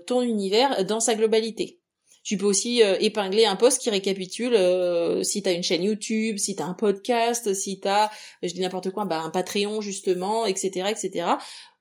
ton 0.05 0.21
univers 0.21 0.83
dans 0.85 0.99
sa 0.99 1.15
globalité. 1.15 1.80
Tu 2.23 2.37
peux 2.37 2.45
aussi 2.45 2.83
euh, 2.83 2.97
épingler 2.99 3.45
un 3.45 3.55
post 3.55 3.81
qui 3.81 3.89
récapitule 3.89 4.53
euh, 4.53 5.23
si 5.23 5.41
tu 5.41 5.49
as 5.49 5.53
une 5.53 5.63
chaîne 5.63 5.83
YouTube, 5.83 6.37
si 6.37 6.55
tu 6.55 6.61
as 6.61 6.65
un 6.65 6.73
podcast, 6.73 7.53
si 7.53 7.79
tu 7.79 7.87
as, 7.87 8.11
je 8.43 8.53
dis 8.53 8.61
n'importe 8.61 8.91
quoi, 8.91 9.05
bah, 9.05 9.21
un 9.21 9.29
Patreon 9.29 9.81
justement, 9.81 10.45
etc., 10.45 10.89
etc., 10.89 11.25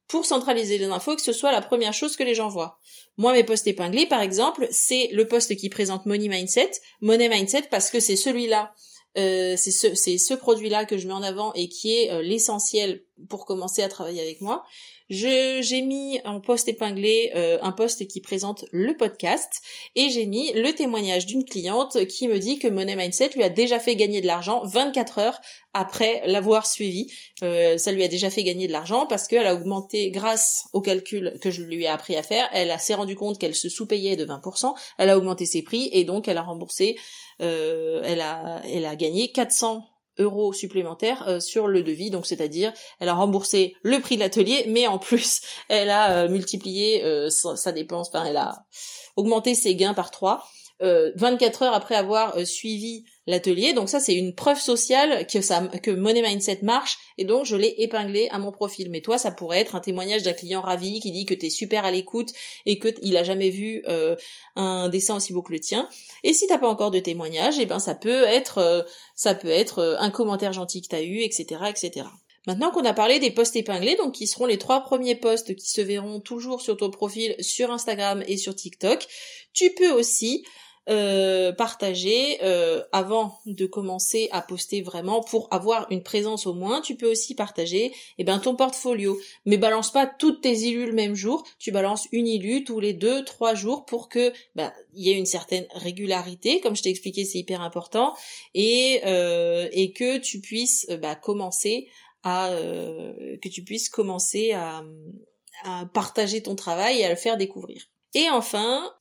pour 0.08 0.24
centraliser 0.24 0.78
les 0.78 0.86
infos 0.86 1.12
et 1.12 1.16
que 1.16 1.22
ce 1.22 1.32
soit 1.32 1.52
la 1.52 1.60
première 1.60 1.94
chose 1.94 2.16
que 2.16 2.24
les 2.24 2.34
gens 2.34 2.48
voient. 2.48 2.78
Moi, 3.16 3.32
mes 3.32 3.44
posts 3.44 3.68
épinglés, 3.68 4.06
par 4.06 4.22
exemple, 4.22 4.66
c'est 4.72 5.08
le 5.12 5.28
post 5.28 5.54
qui 5.54 5.68
présente 5.68 6.04
Money 6.04 6.28
Mindset, 6.28 6.72
Money 7.00 7.28
Mindset 7.28 7.68
parce 7.70 7.90
que 7.90 8.00
c'est 8.00 8.16
celui-là 8.16 8.72
euh, 9.18 9.54
c'est 9.56 9.72
ce, 9.72 9.94
c'est 9.94 10.18
ce 10.18 10.34
produit-là 10.34 10.84
que 10.84 10.96
je 10.96 11.06
mets 11.08 11.12
en 11.12 11.22
avant 11.22 11.52
et 11.54 11.68
qui 11.68 11.96
est 11.96 12.12
euh, 12.12 12.22
l'essentiel 12.22 13.02
pour 13.28 13.44
commencer 13.44 13.82
à 13.82 13.88
travailler 13.88 14.20
avec 14.20 14.40
moi. 14.40 14.64
J'ai 15.10 15.82
mis 15.82 16.20
en 16.24 16.40
post 16.40 16.68
épinglé 16.68 17.32
euh, 17.34 17.58
un 17.62 17.72
post 17.72 18.06
qui 18.06 18.20
présente 18.20 18.64
le 18.70 18.96
podcast 18.96 19.60
et 19.96 20.08
j'ai 20.08 20.24
mis 20.24 20.52
le 20.52 20.72
témoignage 20.72 21.26
d'une 21.26 21.44
cliente 21.44 22.06
qui 22.06 22.28
me 22.28 22.38
dit 22.38 22.60
que 22.60 22.68
Money 22.68 22.94
Mindset 22.94 23.30
lui 23.34 23.42
a 23.42 23.48
déjà 23.48 23.80
fait 23.80 23.96
gagner 23.96 24.20
de 24.20 24.28
l'argent 24.28 24.62
24 24.66 25.18
heures 25.18 25.40
après 25.74 26.22
l'avoir 26.26 26.64
suivi. 26.64 27.12
Euh, 27.42 27.76
ça 27.76 27.90
lui 27.90 28.04
a 28.04 28.08
déjà 28.08 28.30
fait 28.30 28.44
gagner 28.44 28.68
de 28.68 28.72
l'argent 28.72 29.06
parce 29.08 29.26
qu'elle 29.26 29.48
a 29.48 29.54
augmenté 29.54 30.12
grâce 30.12 30.68
au 30.72 30.80
calcul 30.80 31.36
que 31.40 31.50
je 31.50 31.62
lui 31.62 31.82
ai 31.82 31.88
appris 31.88 32.14
à 32.14 32.22
faire. 32.22 32.48
Elle 32.52 32.72
s'est 32.78 32.94
rendu 32.94 33.16
compte 33.16 33.36
qu'elle 33.36 33.56
se 33.56 33.68
sous-payait 33.68 34.14
de 34.14 34.24
20%. 34.24 34.74
Elle 34.98 35.10
a 35.10 35.18
augmenté 35.18 35.44
ses 35.44 35.62
prix 35.62 35.90
et 35.92 36.04
donc 36.04 36.28
elle 36.28 36.38
a 36.38 36.42
remboursé. 36.42 36.96
Euh, 37.40 38.00
elle 38.04 38.20
a 38.20 38.62
elle 38.64 38.84
a 38.84 38.94
gagné 38.94 39.32
400 39.32 39.89
euros 40.20 40.52
supplémentaires 40.52 41.24
euh, 41.26 41.40
sur 41.40 41.66
le 41.66 41.82
devis, 41.82 42.10
donc 42.10 42.26
c'est-à-dire 42.26 42.72
elle 43.00 43.08
a 43.08 43.14
remboursé 43.14 43.74
le 43.82 43.98
prix 43.98 44.16
de 44.16 44.20
l'atelier, 44.20 44.64
mais 44.68 44.86
en 44.86 44.98
plus 44.98 45.40
elle 45.68 45.90
a 45.90 46.24
euh, 46.24 46.28
multiplié 46.28 47.02
euh, 47.04 47.28
sa, 47.30 47.72
dépense, 47.72 48.08
enfin 48.12 48.24
elle 48.24 48.36
a 48.36 48.64
augmenté 49.16 49.54
ses 49.54 49.74
gains 49.74 49.94
par 49.94 50.10
3. 50.10 50.46
24 50.82 51.64
heures 51.64 51.74
après 51.74 51.94
avoir 51.94 52.46
suivi 52.46 53.04
l'atelier. 53.30 53.72
Donc 53.72 53.88
ça, 53.88 54.00
c'est 54.00 54.14
une 54.14 54.34
preuve 54.34 54.60
sociale 54.60 55.26
que 55.26 55.40
ça, 55.40 55.62
que 55.82 55.90
Money 55.90 56.22
Mindset 56.22 56.60
marche, 56.62 56.98
et 57.16 57.24
donc 57.24 57.46
je 57.46 57.56
l'ai 57.56 57.74
épinglé 57.78 58.28
à 58.30 58.38
mon 58.38 58.52
profil. 58.52 58.90
Mais 58.90 59.00
toi, 59.00 59.16
ça 59.16 59.30
pourrait 59.30 59.60
être 59.60 59.74
un 59.74 59.80
témoignage 59.80 60.22
d'un 60.22 60.32
client 60.32 60.60
ravi 60.60 61.00
qui 61.00 61.10
dit 61.12 61.24
que 61.24 61.34
t'es 61.34 61.50
super 61.50 61.84
à 61.84 61.90
l'écoute 61.90 62.32
et 62.66 62.78
que 62.78 62.88
il 63.02 63.16
a 63.16 63.24
jamais 63.24 63.50
vu 63.50 63.82
un 64.56 64.88
dessin 64.88 65.16
aussi 65.16 65.32
beau 65.32 65.42
que 65.42 65.52
le 65.52 65.60
tien. 65.60 65.88
Et 66.24 66.34
si 66.34 66.46
t'as 66.46 66.58
pas 66.58 66.68
encore 66.68 66.90
de 66.90 66.98
témoignage, 66.98 67.58
eh 67.58 67.66
ben 67.66 67.78
ça 67.78 67.94
peut 67.94 68.24
être, 68.24 68.86
ça 69.14 69.34
peut 69.34 69.48
être 69.48 69.96
un 69.98 70.10
commentaire 70.10 70.52
gentil 70.52 70.82
que 70.82 70.88
t'as 70.88 71.02
eu, 71.02 71.20
etc., 71.20 71.62
etc. 71.68 72.06
Maintenant 72.46 72.70
qu'on 72.70 72.84
a 72.84 72.94
parlé 72.94 73.18
des 73.18 73.30
posts 73.30 73.56
épinglés, 73.56 73.96
donc 73.96 74.14
qui 74.14 74.26
seront 74.26 74.46
les 74.46 74.58
trois 74.58 74.80
premiers 74.80 75.14
posts 75.14 75.54
qui 75.54 75.68
se 75.68 75.80
verront 75.80 76.20
toujours 76.20 76.62
sur 76.62 76.76
ton 76.76 76.90
profil 76.90 77.34
sur 77.38 77.70
Instagram 77.70 78.24
et 78.26 78.38
sur 78.38 78.54
TikTok, 78.54 79.06
tu 79.52 79.70
peux 79.74 79.90
aussi 79.90 80.44
euh, 80.88 81.52
partager 81.52 82.38
euh, 82.42 82.82
avant 82.90 83.38
de 83.44 83.66
commencer 83.66 84.28
à 84.32 84.40
poster 84.40 84.80
vraiment 84.80 85.22
pour 85.22 85.46
avoir 85.50 85.86
une 85.90 86.02
présence 86.02 86.46
au 86.46 86.54
moins 86.54 86.80
tu 86.80 86.96
peux 86.96 87.10
aussi 87.10 87.34
partager 87.34 87.92
eh 88.16 88.24
ben 88.24 88.38
ton 88.38 88.56
portfolio. 88.56 89.20
Mais 89.44 89.58
balance 89.58 89.92
pas 89.92 90.06
toutes 90.06 90.40
tes 90.40 90.56
illus 90.56 90.86
le 90.86 90.94
même 90.94 91.14
jour 91.14 91.46
tu 91.58 91.70
balances 91.70 92.08
une 92.12 92.26
illu 92.26 92.64
tous 92.64 92.80
les 92.80 92.94
deux 92.94 93.24
trois 93.24 93.54
jours 93.54 93.84
pour 93.84 94.08
que 94.08 94.32
bah, 94.54 94.72
il 94.94 95.06
y 95.06 95.10
ait 95.10 95.18
une 95.18 95.26
certaine 95.26 95.66
régularité 95.74 96.60
comme 96.60 96.74
je 96.74 96.82
t'ai 96.82 96.90
expliqué 96.90 97.26
c'est 97.26 97.38
hyper 97.38 97.60
important 97.60 98.16
et 98.54 99.02
euh, 99.04 99.68
et 99.72 99.92
que 99.92 100.16
tu 100.16 100.40
puisses 100.40 100.86
bah, 101.02 101.14
commencer 101.14 101.88
à 102.22 102.50
que 102.52 103.48
tu 103.48 103.62
puisses 103.64 103.90
commencer 103.90 104.52
à, 104.52 104.82
à 105.64 105.84
partager 105.92 106.42
ton 106.42 106.56
travail 106.56 107.00
et 107.00 107.04
à 107.04 107.10
le 107.10 107.16
faire 107.16 107.36
découvrir 107.36 107.86
et 108.14 108.28
enfin, 108.30 108.92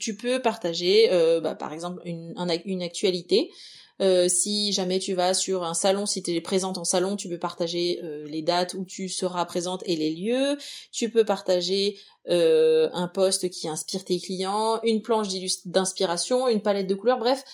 tu 0.00 0.16
peux 0.16 0.40
partager, 0.40 1.12
euh, 1.12 1.40
bah, 1.40 1.54
par 1.54 1.72
exemple, 1.72 2.00
une, 2.04 2.82
actualité. 2.82 3.50
Euh, 4.00 4.26
si 4.28 4.72
jamais 4.72 4.98
tu 4.98 5.12
vas 5.12 5.34
sur 5.34 5.62
un 5.62 5.74
salon, 5.74 6.06
si 6.06 6.22
tu 6.22 6.34
es 6.34 6.40
présente 6.40 6.78
en 6.78 6.84
salon, 6.84 7.14
tu 7.14 7.28
peux 7.28 7.38
partager 7.38 8.00
euh, 8.02 8.26
les 8.26 8.42
dates 8.42 8.74
où 8.74 8.84
tu 8.84 9.08
seras 9.08 9.44
présente 9.44 9.82
et 9.86 9.96
les 9.96 10.12
lieux. 10.12 10.56
Tu 10.92 11.10
peux 11.10 11.24
partager 11.24 11.98
un 12.26 13.10
post 13.12 13.50
qui 13.50 13.68
inspire 13.68 14.02
tes 14.02 14.18
clients, 14.18 14.80
une 14.82 15.02
planche 15.02 15.28
d'inspiration, 15.66 16.48
une 16.48 16.62
palette 16.62 16.86
de 16.86 16.94
couleurs, 16.94 17.18
bref. 17.18 17.44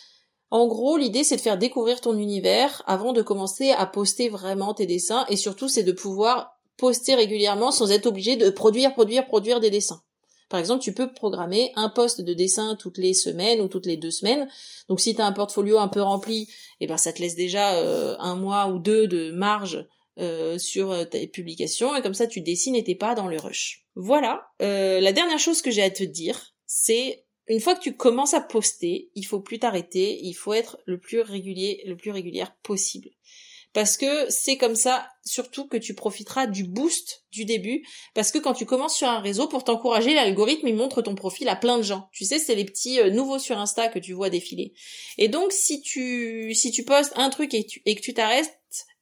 En 0.53 0.66
gros, 0.68 0.96
l'idée 0.96 1.25
c'est 1.25 1.37
de 1.37 1.40
faire 1.40 1.59
découvrir 1.59 2.01
ton 2.01 2.16
univers 2.16 2.83
avant 2.87 3.12
de 3.12 3.23
commencer 3.23 3.70
à 3.70 3.87
poster 3.87 4.29
vraiment 4.29 4.75
tes 4.75 4.87
dessins 4.87 5.25
et 5.29 5.37
surtout 5.37 5.68
c'est 5.68 5.83
de 5.83 5.92
pouvoir 5.92 6.61
poster 6.77 7.14
régulièrement 7.14 7.70
sans 7.73 7.90
être 7.90 8.07
obligé 8.07 8.37
de 8.37 8.51
produire, 8.51 8.94
produire, 8.94 9.27
produire 9.27 9.61
des 9.61 9.70
dessins. 9.70 10.03
Par 10.50 10.58
exemple, 10.58 10.82
tu 10.82 10.92
peux 10.92 11.12
programmer 11.12 11.70
un 11.76 11.88
poste 11.88 12.20
de 12.20 12.34
dessin 12.34 12.74
toutes 12.74 12.98
les 12.98 13.14
semaines 13.14 13.60
ou 13.60 13.68
toutes 13.68 13.86
les 13.86 13.96
deux 13.96 14.10
semaines. 14.10 14.48
Donc 14.88 15.00
si 15.00 15.14
tu 15.14 15.22
as 15.22 15.26
un 15.26 15.32
portfolio 15.32 15.78
un 15.78 15.86
peu 15.86 16.02
rempli, 16.02 16.48
eh 16.80 16.88
ben 16.88 16.96
ça 16.96 17.12
te 17.12 17.22
laisse 17.22 17.36
déjà 17.36 17.76
euh, 17.76 18.16
un 18.18 18.34
mois 18.34 18.66
ou 18.66 18.80
deux 18.80 19.06
de 19.06 19.30
marge 19.30 19.86
euh, 20.18 20.58
sur 20.58 20.90
euh, 20.90 21.04
tes 21.04 21.28
publications 21.28 21.94
et 21.94 22.02
comme 22.02 22.14
ça 22.14 22.26
tu 22.26 22.40
dessines 22.40 22.74
et 22.74 22.82
t'es 22.82 22.96
pas 22.96 23.14
dans 23.14 23.28
le 23.28 23.38
rush. 23.38 23.86
Voilà. 23.94 24.48
la 24.58 25.12
dernière 25.12 25.38
chose 25.38 25.62
que 25.62 25.70
j'ai 25.70 25.82
à 25.82 25.90
te 25.90 26.02
dire, 26.02 26.54
c'est 26.66 27.24
une 27.46 27.60
fois 27.60 27.76
que 27.76 27.82
tu 27.82 27.96
commences 27.96 28.34
à 28.34 28.40
poster, 28.40 29.10
il 29.14 29.24
faut 29.24 29.40
plus 29.40 29.60
t'arrêter, 29.60 30.18
il 30.22 30.34
faut 30.34 30.52
être 30.52 30.78
le 30.84 30.98
plus 30.98 31.20
régulier, 31.20 31.82
le 31.86 31.96
plus 31.96 32.10
régulière 32.10 32.56
possible 32.62 33.10
parce 33.72 33.96
que 33.96 34.28
c'est 34.30 34.56
comme 34.56 34.74
ça 34.74 35.09
surtout 35.24 35.68
que 35.68 35.76
tu 35.76 35.94
profiteras 35.94 36.46
du 36.46 36.64
boost 36.64 37.24
du 37.30 37.44
début. 37.44 37.87
Parce 38.14 38.33
que 38.33 38.38
quand 38.38 38.54
tu 38.54 38.66
commences 38.66 38.96
sur 38.96 39.09
un 39.09 39.20
réseau 39.20 39.46
pour 39.46 39.62
t'encourager 39.62 40.14
l'algorithme 40.14 40.66
il 40.66 40.74
montre 40.74 41.02
ton 41.02 41.14
profil 41.14 41.48
à 41.48 41.56
plein 41.56 41.78
de 41.78 41.83
gens. 41.83 42.09
Tu 42.12 42.24
sais 42.24 42.38
c'est 42.38 42.54
les 42.54 42.64
petits 42.64 42.98
euh, 43.00 43.11
nouveaux 43.11 43.38
sur 43.38 43.59
Insta 43.59 43.88
que 43.88 43.98
tu 43.98 44.12
vois 44.12 44.30
défiler. 44.30 44.72
Et 45.18 45.28
donc 45.28 45.52
si 45.52 45.83
tu 45.83 46.54
si 46.54 46.72
tu 46.72 46.85
postes 46.85 47.12
un 47.16 47.30
truc 47.30 47.54
et, 47.54 47.64
que 47.64 48.00
tu 48.00 48.12
t'arrêtes 48.12 48.52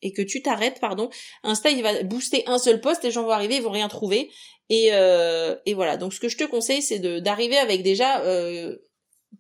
et 0.03 0.13
que 0.13 0.23
tu 0.23 0.43
t'arrêtes 0.43 0.81
pardon 0.81 1.09
Insta 1.43 1.71
il 1.71 1.83
va 1.83 2.03
booster 2.03 2.45
un 2.47 2.59
seul 2.59 2.81
post 2.81 3.03
les 3.05 3.11
gens 3.11 3.23
vont 3.23 3.31
arriver 3.31 3.57
ils 3.57 3.63
vont 3.63 3.71
rien 3.71 3.89
trouver. 3.89 4.31
Et 4.69 4.91
euh, 4.93 5.57
et 5.65 5.73
voilà. 5.73 5.97
Donc 5.97 6.13
ce 6.13 6.21
que 6.21 6.29
je 6.29 6.37
te 6.37 6.45
conseille 6.45 6.83
c'est 6.83 6.99
d'arriver 6.99 7.57
avec 7.57 7.83
déjà 7.83 8.21
euh, 8.21 8.77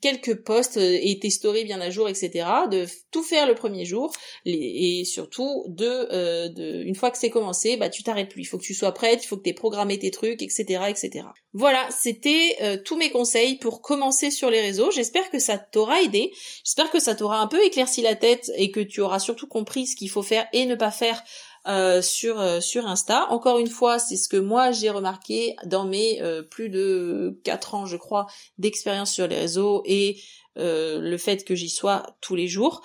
quelques 0.00 0.42
posts 0.42 0.76
euh, 0.76 0.98
et 1.00 1.18
tes 1.18 1.30
stories 1.30 1.64
bien 1.64 1.80
à 1.80 1.90
jour, 1.90 2.08
etc. 2.08 2.46
De 2.70 2.86
tout 3.10 3.22
faire 3.22 3.46
le 3.46 3.54
premier 3.54 3.84
jour 3.84 4.12
et 4.44 5.04
surtout 5.04 5.64
de, 5.68 6.08
euh, 6.12 6.48
de 6.48 6.82
une 6.82 6.94
fois 6.94 7.10
que 7.10 7.18
c'est 7.18 7.30
commencé, 7.30 7.76
bah 7.76 7.88
tu 7.88 8.02
t'arrêtes 8.02 8.28
plus. 8.28 8.42
Il 8.42 8.44
faut 8.46 8.58
que 8.58 8.64
tu 8.64 8.74
sois 8.74 8.92
prête, 8.92 9.24
il 9.24 9.26
faut 9.26 9.36
que 9.36 9.42
tu 9.42 9.50
aies 9.50 9.54
programmé 9.54 9.98
tes 9.98 10.10
trucs, 10.10 10.42
etc., 10.42 10.84
etc. 10.88 11.26
Voilà, 11.52 11.88
c'était 11.90 12.56
euh, 12.62 12.76
tous 12.82 12.96
mes 12.96 13.10
conseils 13.10 13.56
pour 13.56 13.80
commencer 13.82 14.30
sur 14.30 14.50
les 14.50 14.60
réseaux. 14.60 14.90
J'espère 14.90 15.30
que 15.30 15.38
ça 15.38 15.58
t'aura 15.58 16.02
aidé. 16.02 16.30
J'espère 16.64 16.90
que 16.90 17.00
ça 17.00 17.14
t'aura 17.14 17.40
un 17.40 17.46
peu 17.46 17.62
éclairci 17.64 18.02
la 18.02 18.14
tête 18.14 18.50
et 18.56 18.70
que 18.70 18.80
tu 18.80 19.00
auras 19.00 19.18
surtout 19.18 19.48
compris 19.48 19.86
ce 19.86 19.96
qu'il 19.96 20.10
faut 20.10 20.22
faire 20.22 20.46
et 20.52 20.66
ne 20.66 20.74
pas 20.74 20.90
faire 20.90 21.22
euh, 21.66 22.00
sur 22.00 22.40
euh, 22.40 22.60
sur 22.60 22.86
Insta. 22.86 23.26
Encore 23.30 23.58
une 23.58 23.68
fois, 23.68 23.98
c'est 23.98 24.16
ce 24.16 24.28
que 24.28 24.36
moi 24.36 24.70
j'ai 24.70 24.90
remarqué 24.90 25.56
dans 25.66 25.84
mes 25.84 26.22
euh, 26.22 26.42
plus 26.42 26.68
de 26.68 27.40
4 27.44 27.74
ans, 27.74 27.86
je 27.86 27.96
crois, 27.96 28.26
d'expérience 28.58 29.12
sur 29.12 29.26
les 29.26 29.36
réseaux 29.36 29.82
et 29.84 30.20
le 30.60 31.16
fait 31.18 31.44
que 31.44 31.54
j'y 31.54 31.68
sois 31.70 32.02
tous 32.20 32.34
les 32.34 32.48
jours. 32.48 32.82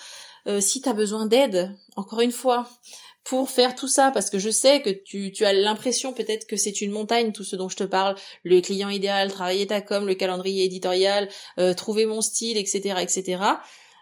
si 0.60 0.80
tu 0.80 0.88
as 0.88 0.94
besoin 0.94 1.26
d'aide, 1.26 1.76
encore 1.96 2.22
une 2.22 2.32
fois, 2.32 2.70
pour 3.24 3.50
faire 3.50 3.74
tout 3.74 3.88
ça 3.88 4.12
parce 4.12 4.30
que 4.30 4.38
je 4.38 4.52
sais 4.52 4.84
que 4.84 4.92
tu, 4.92 5.32
tu 5.32 5.44
as 5.44 5.54
l'impression 5.54 6.14
peut-être 6.14 6.46
que 6.46 6.56
c'est 6.56 6.82
une 6.82 6.92
montagne 6.92 7.32
tout 7.32 7.44
ce 7.44 7.56
dont 7.56 7.70
je 7.70 7.78
te 7.78 7.84
parle 7.84 8.16
le 8.44 8.62
client 8.62 8.90
idéal 8.90 9.32
travailler 9.32 9.66
ta 9.66 9.82
com 9.82 10.06
le 10.06 10.14
calendrier 10.14 10.66
éditorial 10.66 11.30
trouver 11.76 12.06
mon 12.06 12.22
style 12.22 12.58
etc 12.58 13.00
etc 13.00 13.42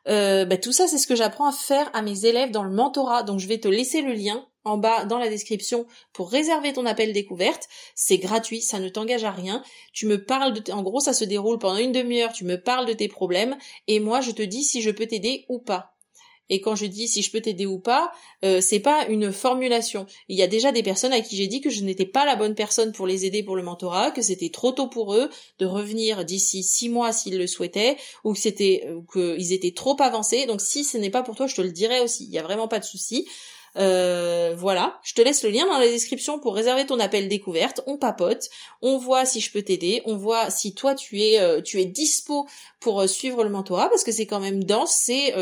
bah, 0.05 0.57
tout 0.57 0.73
ça 0.73 0.88
c'est 0.88 0.97
ce 0.97 1.07
que 1.07 1.15
j'apprends 1.15 1.47
à 1.47 1.53
faire 1.53 1.89
à 1.93 2.01
mes 2.01 2.25
élèves 2.25 2.51
dans 2.51 2.63
le 2.63 2.71
mentorat 2.71 3.23
donc 3.23 3.39
je 3.39 3.47
vais 3.47 3.60
te 3.60 3.69
laisser 3.69 4.01
le 4.01 4.12
lien 4.12 4.45
en 4.63 4.78
bas 4.78 5.06
dans 5.06 5.17
la 5.17 5.30
description 5.30 5.86
pour 6.13 6.30
réserver 6.30 6.74
ton 6.74 6.86
appel 6.86 7.13
découverte. 7.13 7.67
C'est 7.95 8.17
gratuit, 8.17 8.62
ça 8.62 8.80
ne 8.80 8.89
t'engage 8.89 9.24
à 9.24 9.32
rien. 9.32 9.63
Tu 9.93 10.06
me 10.06 10.24
parles 10.24 10.54
de, 10.54 10.71
en 10.71 10.84
gros, 10.84 11.00
ça 11.00 11.13
se 11.13 11.26
déroule 11.26 11.60
pendant 11.60 11.78
une 11.78 11.91
demi-heure, 11.91 12.34
tu 12.34 12.45
me 12.45 12.62
parles 12.62 12.86
de 12.86 12.93
tes 12.93 13.08
problèmes 13.08 13.58
et 13.88 14.00
moi 14.00 14.21
je 14.21 14.32
te 14.32 14.41
dis 14.41 14.63
si 14.63 14.82
je 14.82 14.91
peux 14.91 15.08
t'aider 15.08 15.45
ou 15.50 15.60
pas. 15.60 15.91
Et 16.52 16.60
quand 16.60 16.76
je 16.76 16.86
dis 16.86 17.08
si 17.08 17.21
je 17.21 17.32
peux 17.32 17.39
t'aider 17.39 17.65
ou 17.65 17.80
pas, 17.80 18.12
euh, 18.43 18.60
c'est 18.60 18.82
pas 18.82 19.06
une 19.08 19.32
formulation. 19.32 20.06
Il 20.28 20.38
y 20.38 20.43
a 20.43 20.47
déjà 20.47 20.74
des 20.74 20.84
personnes 20.84 21.13
à 21.13 21.21
qui 21.21 21.38
j'ai 21.38 21.47
dit 21.47 21.62
que 21.62 21.69
je 21.69 21.82
n'étais 21.82 22.06
pas 22.06 22.26
la 22.26 22.36
bonne 22.36 22.56
personne 22.56 22.91
pour 22.91 23.08
les 23.08 23.26
aider 23.26 23.41
pour 23.41 23.56
le 23.56 23.63
mentorat, 23.63 24.12
que 24.12 24.21
c'était 24.21 24.50
trop 24.50 24.74
tôt 24.74 24.88
pour 24.88 25.15
eux 25.15 25.30
de 25.60 25.65
revenir 25.65 26.26
d'ici 26.26 26.62
six 26.62 26.89
mois 26.89 27.13
s'ils 27.13 27.38
le 27.38 27.47
souhaitaient, 27.47 27.95
ou 28.26 28.34
que 28.34 28.39
c'était 28.39 28.86
euh, 28.86 29.00
qu'ils 29.13 29.54
étaient 29.54 29.71
trop 29.71 29.95
avancés. 30.02 30.45
Donc 30.45 30.60
si 30.60 30.84
ce 30.84 30.97
n'est 30.97 31.10
pas 31.10 31.24
pour 31.24 31.38
toi, 31.38 31.47
je 31.47 31.56
te 31.56 31.62
le 31.62 31.71
dirai 31.71 32.02
aussi. 32.02 32.26
Il 32.26 32.32
y 32.32 32.38
a 32.38 32.43
vraiment 32.43 32.67
pas 32.67 32.80
de 32.80 32.86
souci. 32.86 33.30
Euh, 33.77 34.53
voilà, 34.57 34.99
je 35.03 35.13
te 35.13 35.21
laisse 35.21 35.43
le 35.43 35.49
lien 35.49 35.65
dans 35.65 35.77
la 35.77 35.88
description 35.88 36.39
pour 36.39 36.55
réserver 36.55 36.86
ton 36.86 36.99
appel 36.99 37.29
découverte. 37.29 37.81
On 37.88 37.97
papote, 37.97 38.49
on 38.81 38.97
voit 38.97 39.25
si 39.25 39.39
je 39.39 39.51
peux 39.51 39.62
t'aider, 39.62 40.01
on 40.05 40.17
voit 40.17 40.49
si 40.49 40.73
toi 40.73 40.93
tu 40.93 41.21
es 41.21 41.39
euh, 41.39 41.62
tu 41.62 41.79
es 41.79 41.86
dispo 41.86 42.47
pour 42.81 43.01
euh, 43.01 43.07
suivre 43.07 43.43
le 43.43 43.49
mentorat 43.49 43.89
parce 43.89 44.03
que 44.03 44.12
c'est 44.12 44.25
quand 44.25 44.41
même 44.41 44.63
dense, 44.63 44.99
c'est 45.03 45.34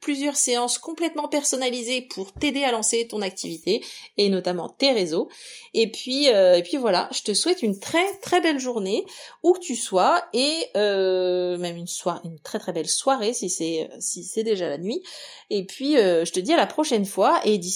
plusieurs 0.00 0.36
séances 0.36 0.78
complètement 0.78 1.28
personnalisées 1.28 2.02
pour 2.02 2.32
t'aider 2.32 2.64
à 2.64 2.72
lancer 2.72 3.06
ton 3.06 3.22
activité 3.22 3.84
et 4.16 4.28
notamment 4.28 4.68
tes 4.68 4.92
réseaux. 4.92 5.28
Et 5.74 5.90
puis 5.90 6.26
et 6.26 6.62
puis 6.64 6.76
voilà, 6.76 7.08
je 7.12 7.22
te 7.22 7.34
souhaite 7.34 7.62
une 7.62 7.78
très 7.78 8.06
très 8.20 8.40
belle 8.40 8.58
journée 8.58 9.04
où 9.42 9.52
que 9.52 9.60
tu 9.60 9.76
sois 9.76 10.24
et 10.32 10.68
même 10.74 11.76
une 11.76 11.86
soirée, 11.86 12.20
une 12.24 12.40
très 12.40 12.58
très 12.58 12.72
belle 12.72 12.88
soirée 12.88 13.32
si 13.32 13.48
c'est 13.50 13.88
si 14.00 14.24
c'est 14.24 14.42
déjà 14.42 14.68
la 14.68 14.78
nuit. 14.78 15.02
Et 15.50 15.64
puis 15.64 15.94
je 15.94 16.30
te 16.32 16.40
dis 16.40 16.52
à 16.52 16.56
la 16.56 16.66
prochaine 16.66 17.04
fois 17.04 17.40
et 17.44 17.58
d'ici 17.58 17.75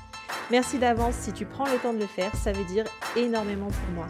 Merci 0.51 0.77
d'avance 0.79 1.15
si 1.15 1.31
tu 1.31 1.45
prends 1.45 1.63
le 1.63 1.77
temps 1.77 1.93
de 1.93 1.99
le 1.99 2.05
faire, 2.05 2.35
ça 2.35 2.51
veut 2.51 2.65
dire 2.65 2.83
énormément 3.15 3.67
pour 3.67 3.93
moi. 3.95 4.07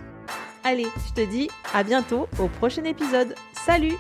Allez, 0.63 0.87
je 1.07 1.13
te 1.13 1.29
dis 1.29 1.49
à 1.71 1.83
bientôt 1.83 2.27
au 2.39 2.47
prochain 2.47 2.83
épisode. 2.83 3.35
Salut 3.53 3.95